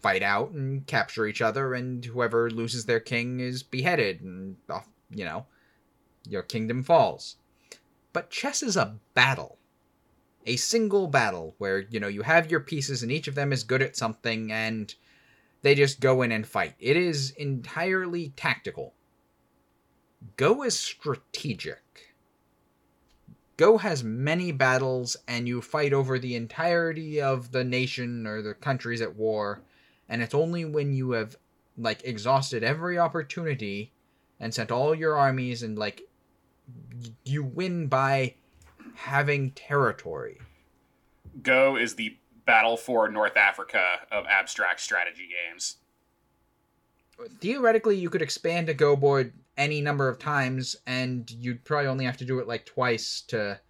[0.00, 4.54] fight out and capture each other, and whoever loses their king is beheaded, and,
[5.10, 5.46] you know,
[6.28, 7.38] your kingdom falls.
[8.12, 9.58] But chess is a battle.
[10.46, 13.64] A single battle where, you know, you have your pieces and each of them is
[13.64, 14.94] good at something and
[15.62, 16.74] they just go in and fight.
[16.78, 18.94] It is entirely tactical.
[20.36, 22.14] Go is strategic.
[23.56, 28.54] Go has many battles and you fight over the entirety of the nation or the
[28.54, 29.62] countries at war,
[30.08, 31.36] and it's only when you have
[31.76, 33.92] like exhausted every opportunity
[34.40, 36.02] and sent all your armies and like
[37.24, 38.34] you win by
[38.94, 40.40] having territory.
[41.42, 42.17] Go is the
[42.48, 45.76] battle for North Africa of abstract strategy games.
[47.40, 52.06] Theoretically, you could expand a Go board any number of times, and you'd probably only
[52.06, 53.60] have to do it like twice to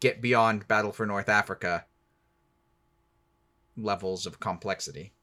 [0.00, 1.86] get beyond Battle for North Africa
[3.74, 5.14] levels of complexity.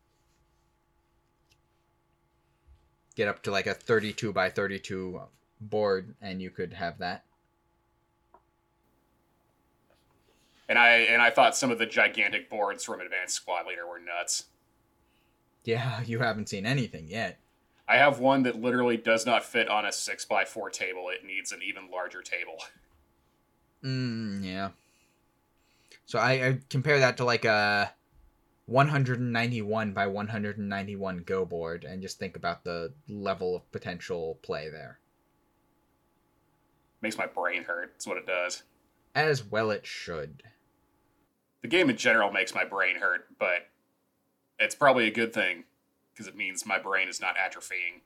[3.16, 5.22] Get up to like a 32 by 32
[5.60, 7.26] board and you could have that.
[10.72, 14.00] And I and I thought some of the gigantic boards from Advanced Squad Leader were
[14.00, 14.46] nuts.
[15.66, 17.40] Yeah, you haven't seen anything yet.
[17.90, 21.10] I have one that literally does not fit on a six by four table.
[21.10, 22.58] It needs an even larger table.
[23.84, 24.70] Mm, yeah.
[26.06, 27.92] So I, I compare that to like a
[28.68, 35.02] 191 by 191 Go board, and just think about the level of potential play there
[37.02, 37.92] makes my brain hurt.
[37.94, 38.64] That's what it does.
[39.14, 40.44] As well, it should.
[41.62, 43.68] The game in general makes my brain hurt, but
[44.60, 45.66] it's probably a good thing
[46.14, 48.02] because it means my brain is not atrophying.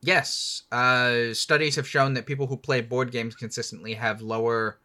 [0.00, 4.78] Yes, uh, studies have shown that people who play board games consistently have lower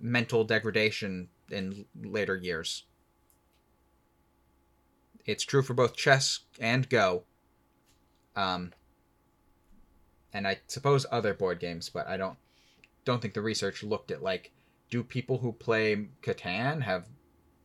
[0.00, 2.84] mental degradation in later years.
[5.24, 7.24] It's true for both chess and Go.
[8.34, 8.72] Um,
[10.32, 12.38] and I suppose other board games, but I don't
[13.04, 14.52] don't think the research looked at like
[14.90, 17.06] do people who play Catan have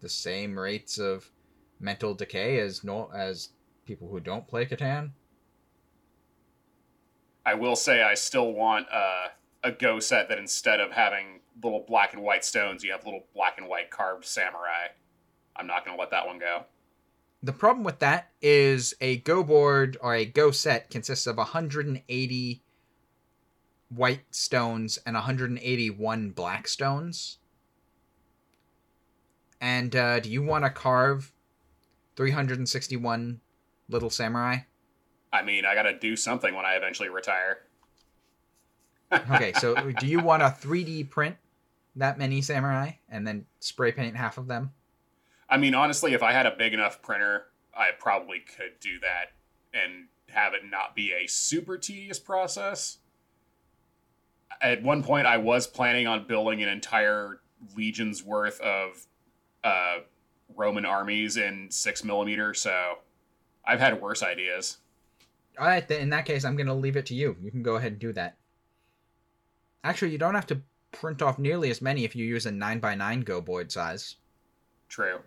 [0.03, 1.31] the same rates of
[1.79, 3.49] mental decay as no as
[3.85, 5.11] people who don't play Catan?
[7.45, 9.29] I will say I still want uh,
[9.63, 13.25] a Go set that instead of having little black and white stones, you have little
[13.33, 14.87] black and white carved samurai.
[15.55, 16.65] I'm not going to let that one go.
[17.41, 22.63] The problem with that is a Go board or a Go set consists of 180
[23.89, 27.39] white stones and 181 black stones.
[29.63, 31.31] And uh, do you want to carve
[32.17, 33.39] 361
[33.87, 34.57] little samurai?
[35.31, 37.59] I mean, I got to do something when I eventually retire.
[39.31, 41.37] okay, so do you want to 3D print
[41.95, 44.73] that many samurai and then spray paint half of them?
[45.49, 49.31] I mean, honestly, if I had a big enough printer, I probably could do that
[49.73, 52.97] and have it not be a super tedious process
[54.61, 57.39] at one point I was planning on building an entire
[57.77, 59.07] legion's worth of
[59.63, 59.99] uh,
[60.55, 62.53] Roman armies in six millimeter.
[62.53, 62.99] So
[63.65, 64.77] I've had worse ideas.
[65.59, 67.35] All right, then in that case, I'm going to leave it to you.
[67.41, 68.37] You can go ahead and do that.
[69.83, 70.61] Actually, you don't have to
[70.91, 74.15] print off nearly as many if you use a 9x9 Go board size.
[74.89, 75.19] True.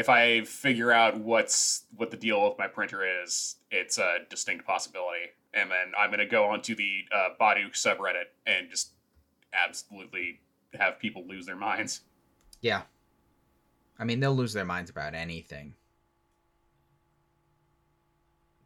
[0.00, 4.66] if I figure out what's what the deal with my printer is, it's a distinct
[4.66, 5.26] possibility.
[5.52, 8.92] And then I'm gonna go onto the uh, Baduk subreddit and just
[9.52, 10.40] absolutely
[10.78, 12.02] have people lose their minds.
[12.60, 12.82] Yeah,
[13.98, 15.74] I mean they'll lose their minds about anything.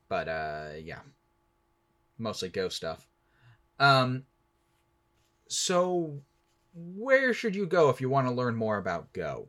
[0.09, 1.01] But uh, yeah,
[2.18, 3.07] mostly Go stuff.
[3.78, 4.24] Um,
[5.49, 6.20] so
[6.74, 9.49] where should you go if you want to learn more about Go?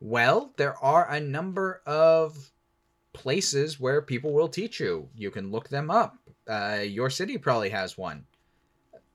[0.00, 2.52] Well, there are a number of
[3.12, 5.08] places where people will teach you.
[5.14, 6.18] You can look them up.
[6.46, 8.26] Uh, your city probably has one.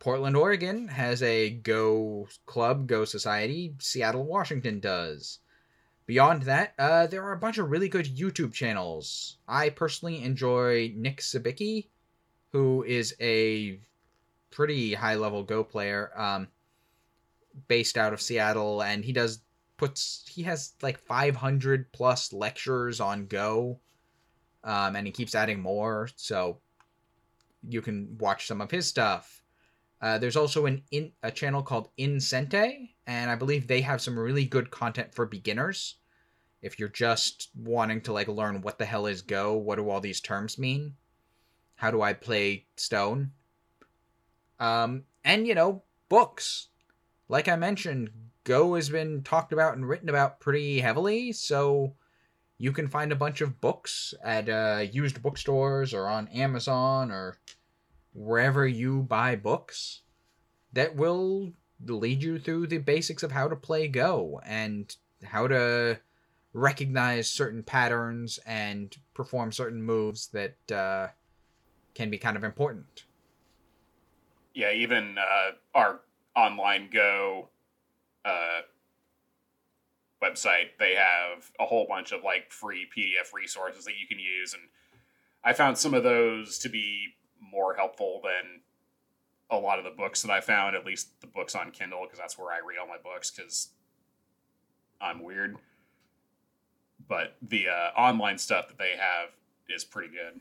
[0.02, 3.76] Portland, Oregon has a Go club, Go Society.
[3.78, 5.38] Seattle, Washington does.
[6.08, 9.38] Beyond that, uh, there are a bunch of really good YouTube channels.
[9.47, 11.89] I personally enjoy Nick Sibicky,
[12.52, 13.80] who is a
[14.49, 16.47] pretty high level Go player, um,
[17.68, 19.41] based out of Seattle, and he does
[19.78, 23.80] puts he has like 500 plus lectures on Go,
[24.64, 26.10] um, and he keeps adding more.
[26.16, 26.58] So
[27.70, 29.41] you can watch some of his stuff.
[30.02, 34.02] Uh, there's also an in a channel called In Sente, and I believe they have
[34.02, 35.95] some really good content for beginners.
[36.62, 40.02] If you're just wanting to like learn what the hell is Go, what do all
[40.02, 40.95] these terms mean?
[41.76, 43.32] How do I play Stone?
[44.60, 46.68] Um, and you know, books.
[47.30, 48.10] Like I mentioned,
[48.43, 51.93] Go has been talked about and written about pretty heavily, so
[52.58, 57.38] you can find a bunch of books at uh, used bookstores or on Amazon or
[58.14, 60.01] wherever you buy books
[60.74, 61.53] that will
[61.86, 65.99] lead you through the basics of how to play Go and how to
[66.53, 71.07] recognize certain patterns and perform certain moves that uh,
[71.95, 73.05] can be kind of important.
[74.53, 76.01] Yeah, even uh, our
[76.36, 77.49] online Go
[78.26, 78.62] uh,
[80.22, 84.53] website, they have a whole bunch of like free PDF resources that you can use,
[84.53, 84.64] and
[85.43, 87.14] I found some of those to be
[87.52, 88.62] more helpful than
[89.49, 90.76] a lot of the books that I found.
[90.76, 93.32] At least the books on Kindle, because that's where I read all my books.
[93.32, 93.70] Because
[95.02, 95.58] I'm weird,
[97.08, 99.30] but the uh, online stuff that they have
[99.70, 100.39] is pretty good.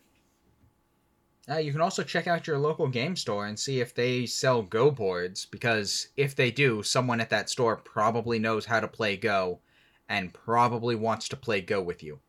[1.49, 4.63] Uh, you can also check out your local game store and see if they sell
[4.63, 9.17] Go boards, because if they do, someone at that store probably knows how to play
[9.17, 9.61] Go
[10.09, 12.21] and probably wants to play Go with you.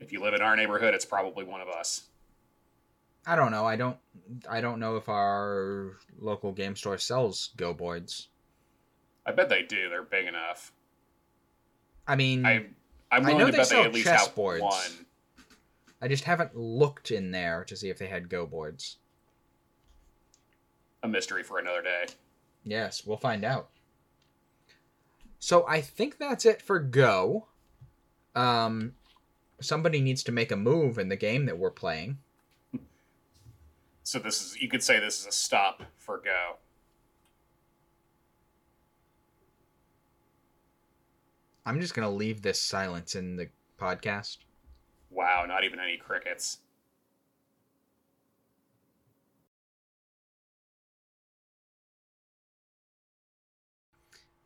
[0.00, 2.04] If you live in our neighborhood, it's probably one of us.
[3.26, 3.66] I don't know.
[3.66, 3.96] I don't.
[4.48, 8.28] I don't know if our local game store sells Go boards.
[9.26, 9.88] I bet they do.
[9.88, 10.72] They're big enough.
[12.06, 12.66] I mean, I
[13.10, 14.62] I'm willing to bet they at least have boards.
[14.62, 15.06] one.
[16.00, 18.96] I just haven't looked in there to see if they had Go boards.
[21.02, 22.06] A mystery for another day.
[22.64, 23.68] Yes, we'll find out.
[25.38, 27.46] So I think that's it for Go.
[28.34, 28.94] Um,
[29.60, 32.18] somebody needs to make a move in the game that we're playing.
[34.02, 36.56] So this is you could say this is a stop for Go.
[41.66, 43.48] I'm just gonna leave this silence in the
[43.78, 44.38] podcast.
[45.10, 46.58] Wow, not even any crickets.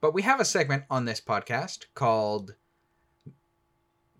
[0.00, 2.56] But we have a segment on this podcast called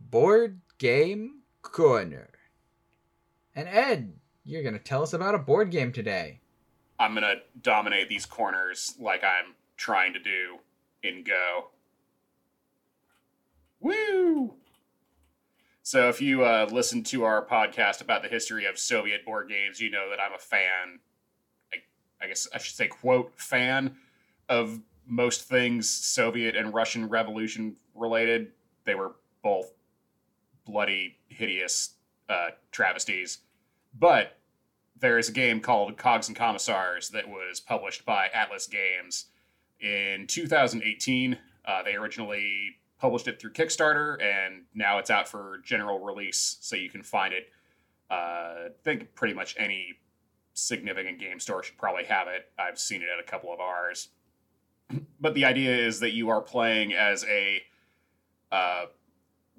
[0.01, 2.31] Board Game Corner.
[3.55, 4.15] And Ed,
[4.45, 6.41] you're going to tell us about a board game today.
[6.99, 10.59] I'm going to dominate these corners like I'm trying to do
[11.03, 11.69] in Go.
[13.81, 14.55] Woo!
[15.83, 19.81] So if you uh, listen to our podcast about the history of Soviet board games,
[19.81, 21.01] you know that I'm a fan.
[21.73, 21.79] I,
[22.25, 23.97] I guess I should say, quote, fan
[24.49, 28.53] of most things Soviet and Russian Revolution related.
[28.85, 29.73] They were both
[30.65, 31.95] bloody, hideous
[32.29, 33.39] uh, travesties.
[33.99, 34.39] But
[34.99, 39.27] there is a game called Cogs and Commissars that was published by Atlas Games
[39.81, 41.39] in 2018.
[41.65, 46.77] Uh, they originally published it through Kickstarter, and now it's out for general release, so
[46.77, 47.49] you can find it.
[48.11, 49.95] Uh, I think pretty much any
[50.55, 52.51] significant game store should probably have it.
[52.59, 54.09] I've seen it at a couple of ours.
[55.21, 57.63] but the idea is that you are playing as a
[58.53, 58.85] uh,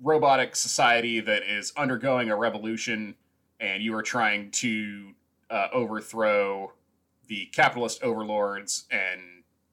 [0.04, 3.16] robotic society that is undergoing a revolution,
[3.60, 5.14] and you are trying to
[5.50, 6.74] uh, overthrow
[7.28, 9.22] the capitalist overlords and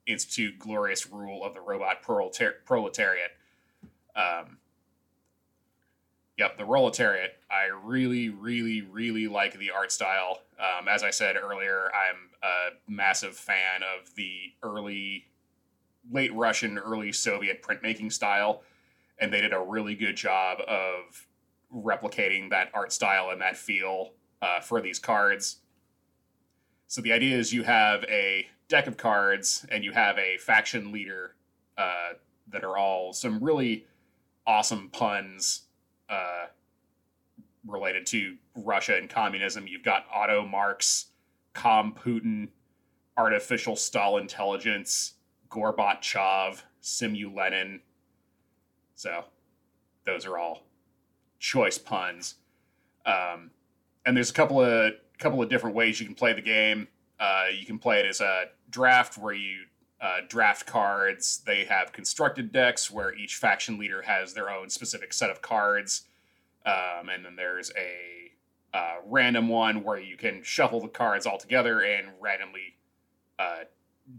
[0.07, 3.31] institute glorious rule of the robot proletariat.
[4.17, 4.59] Um,
[6.39, 7.37] yep, the Proletariat.
[7.51, 10.41] I really, really, really like the art style.
[10.59, 15.27] Um, as I said earlier, I'm a massive fan of the early,
[16.11, 18.63] late Russian, early Soviet printmaking style,
[19.21, 21.27] and they did a really good job of
[21.73, 24.13] replicating that art style and that feel
[24.43, 25.59] uh, for these cards.
[26.87, 30.91] So the idea is you have a deck of cards and you have a faction
[30.91, 31.37] leader
[31.79, 32.15] uh,
[32.49, 33.87] that are all some really
[34.47, 35.63] awesome puns
[36.09, 36.47] uh,
[37.67, 39.67] related to Russia and communism.
[39.67, 41.07] You've got Otto Marx,
[41.53, 42.49] Com Putin,
[43.17, 45.15] Artificial Stall Intelligence,
[45.51, 47.81] Gorbachev, Simu Lenin.
[49.01, 49.25] So
[50.05, 50.61] those are all
[51.39, 52.35] choice puns.
[53.07, 53.51] Um,
[54.05, 56.87] and there's a couple of couple of different ways you can play the game.
[57.19, 59.61] Uh, you can play it as a draft where you
[60.03, 61.41] uh, draft cards.
[61.47, 66.03] They have constructed decks where each faction leader has their own specific set of cards.
[66.67, 71.39] Um, and then there's a uh, random one where you can shuffle the cards all
[71.39, 72.77] together and randomly
[73.39, 73.61] uh,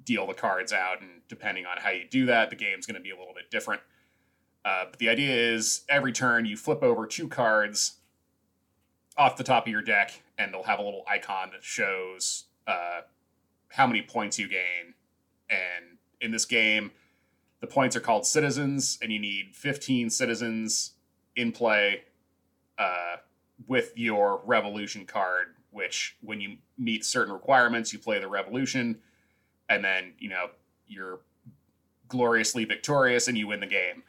[0.05, 1.01] deal the cards out.
[1.01, 3.51] And depending on how you do that, the game's going to be a little bit
[3.51, 3.82] different.
[4.64, 7.97] Uh, but the idea is every turn you flip over two cards
[9.18, 13.01] off the top of your deck, and they'll have a little icon that shows uh,
[13.70, 14.93] how many points you gain.
[15.49, 16.91] And in this game,
[17.59, 20.93] the points are called citizens, and you need 15 citizens
[21.36, 22.03] in play
[22.78, 23.18] uh,
[23.68, 25.55] with your revolution card.
[25.72, 28.99] Which, when you meet certain requirements, you play the revolution,
[29.70, 30.49] and then you know
[30.86, 31.22] you're
[32.09, 34.03] gloriously victorious and you win the game.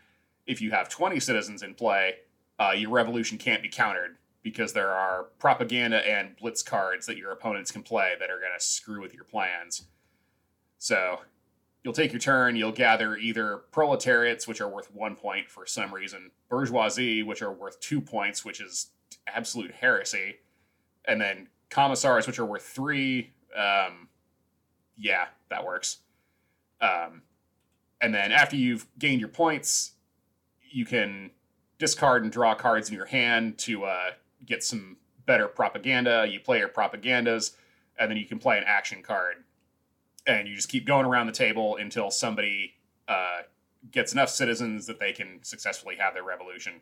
[0.47, 2.17] If you have 20 citizens in play,
[2.59, 7.31] uh, your revolution can't be countered because there are propaganda and blitz cards that your
[7.31, 9.87] opponents can play that are going to screw with your plans.
[10.79, 11.21] So
[11.85, 15.95] you'll take your turn, you'll gather either proletariats, which are worth one point for some
[15.95, 18.91] reason, bourgeoisie, which are worth two points, which is
[19.27, 20.37] absolute heresy,
[21.05, 23.33] and then commissars, which are worth three.
[23.57, 24.09] Um,
[24.97, 25.99] yeah, that works.
[26.81, 27.23] Um,
[28.01, 29.93] and then after you've gained your points,
[30.73, 31.31] you can
[31.79, 34.11] discard and draw cards in your hand to uh,
[34.47, 34.97] get some
[35.27, 36.27] better propaganda.
[36.29, 37.53] You play your propagandas,
[37.99, 39.37] and then you can play an action card.
[40.27, 42.75] And you just keep going around the table until somebody
[43.09, 43.41] uh,
[43.91, 46.75] gets enough citizens that they can successfully have their revolution.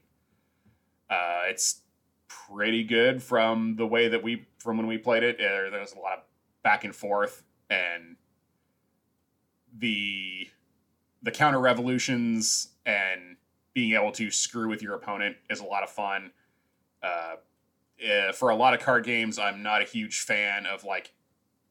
[1.08, 1.80] Uh, it's
[2.28, 5.38] pretty good from the way that we from when we played it.
[5.38, 6.24] There was a lot of
[6.62, 8.16] back and forth, and
[9.76, 10.48] the
[11.22, 13.36] the counter revolutions and
[13.74, 16.30] being able to screw with your opponent is a lot of fun.
[17.02, 17.36] Uh,
[18.08, 21.12] uh, for a lot of card games, I'm not a huge fan of like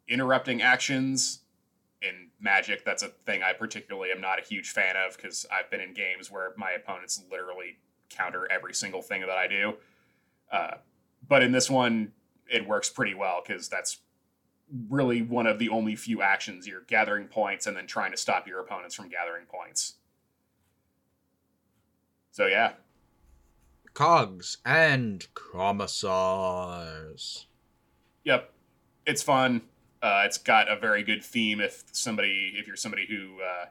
[0.08, 1.42] interrupting actions.
[2.02, 5.70] In Magic, that's a thing I particularly am not a huge fan of because I've
[5.70, 7.78] been in games where my opponents literally
[8.10, 9.74] counter every single thing that I do.
[10.52, 10.76] Uh,
[11.28, 12.14] but in this one,
[12.50, 14.00] it works pretty well because that's
[14.90, 16.68] really one of the only few actions.
[16.68, 19.96] You're gathering points and then trying to stop your opponents from gathering points.
[22.40, 22.72] So yeah.
[23.94, 26.38] Cogs and commissars.
[28.24, 28.54] Yep.
[29.06, 29.64] It's fun.
[30.02, 33.66] Uh, it's got a very good theme if somebody if you're somebody who uh,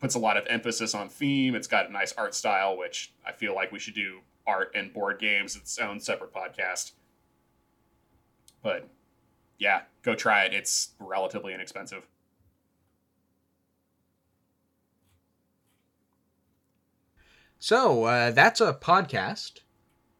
[0.00, 1.54] puts a lot of emphasis on theme.
[1.54, 4.94] It's got a nice art style, which I feel like we should do art and
[4.94, 6.92] board games its own separate podcast.
[8.62, 8.88] But
[9.58, 10.54] yeah, go try it.
[10.54, 12.06] It's relatively inexpensive.
[17.58, 19.60] So uh, that's a podcast.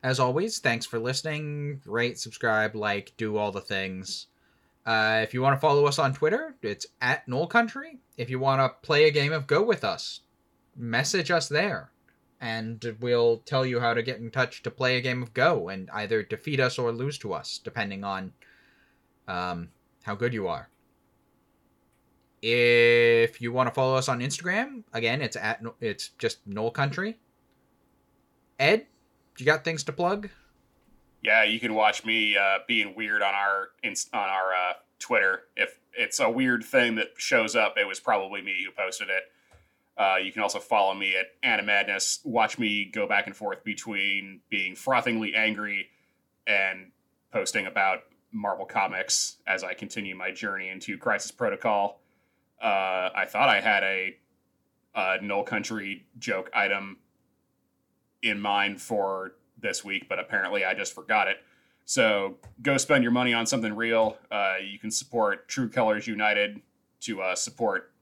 [0.02, 1.80] As always, thanks for listening.
[1.84, 4.28] Rate, subscribe, like, do all the things.
[4.84, 7.98] Uh, if you want to follow us on Twitter, it's at Knoll Country.
[8.16, 10.20] If you want to play a game of Go with us,
[10.76, 11.90] message us there,
[12.40, 15.68] and we'll tell you how to get in touch to play a game of Go
[15.68, 18.32] and either defeat us or lose to us, depending on
[19.26, 19.70] um,
[20.04, 20.68] how good you are.
[22.40, 27.18] If you want to follow us on Instagram, again, it's at it's just Knoll Country.
[28.58, 28.86] Ed,
[29.38, 30.30] you got things to plug?
[31.22, 35.42] Yeah, you can watch me uh, being weird on our on our uh, Twitter.
[35.56, 39.24] If it's a weird thing that shows up, it was probably me who posted it.
[39.98, 42.20] Uh, you can also follow me at Anna Madness.
[42.24, 45.88] Watch me go back and forth between being frothingly angry
[46.46, 46.92] and
[47.32, 48.00] posting about
[48.30, 52.00] Marvel Comics as I continue my journey into Crisis Protocol.
[52.62, 54.16] Uh, I thought I had a,
[54.94, 56.98] a Knoll Country joke item
[58.28, 61.38] in mind for this week, but apparently I just forgot it.
[61.84, 64.18] So go spend your money on something real.
[64.30, 66.60] Uh, you can support True Colors United
[67.00, 67.92] to uh, support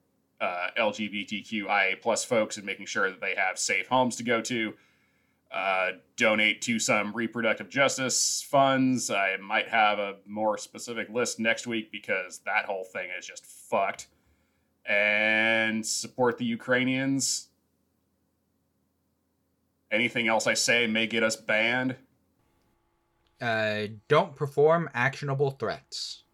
[0.41, 4.75] uh, LGBTQIA plus folks and making sure that they have safe homes to go to.
[5.53, 9.09] Uh, donate to some reproductive justice funds.
[9.09, 13.47] I might have a more specific list next week because that whole thing is just
[13.47, 14.09] fucked.
[14.85, 17.51] And support the Ukrainians.
[19.95, 21.97] Anything else I say may get us banned.
[23.41, 26.25] Uh, don't perform actionable threats.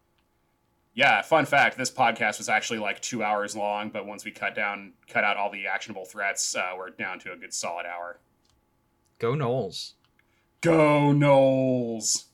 [0.93, 4.55] Yeah, fun fact: this podcast was actually like two hours long, but once we cut
[4.55, 8.19] down, cut out all the actionable threats, uh, we're down to a good solid hour.
[9.19, 9.93] Go Knowles.
[10.61, 12.25] Go Noles.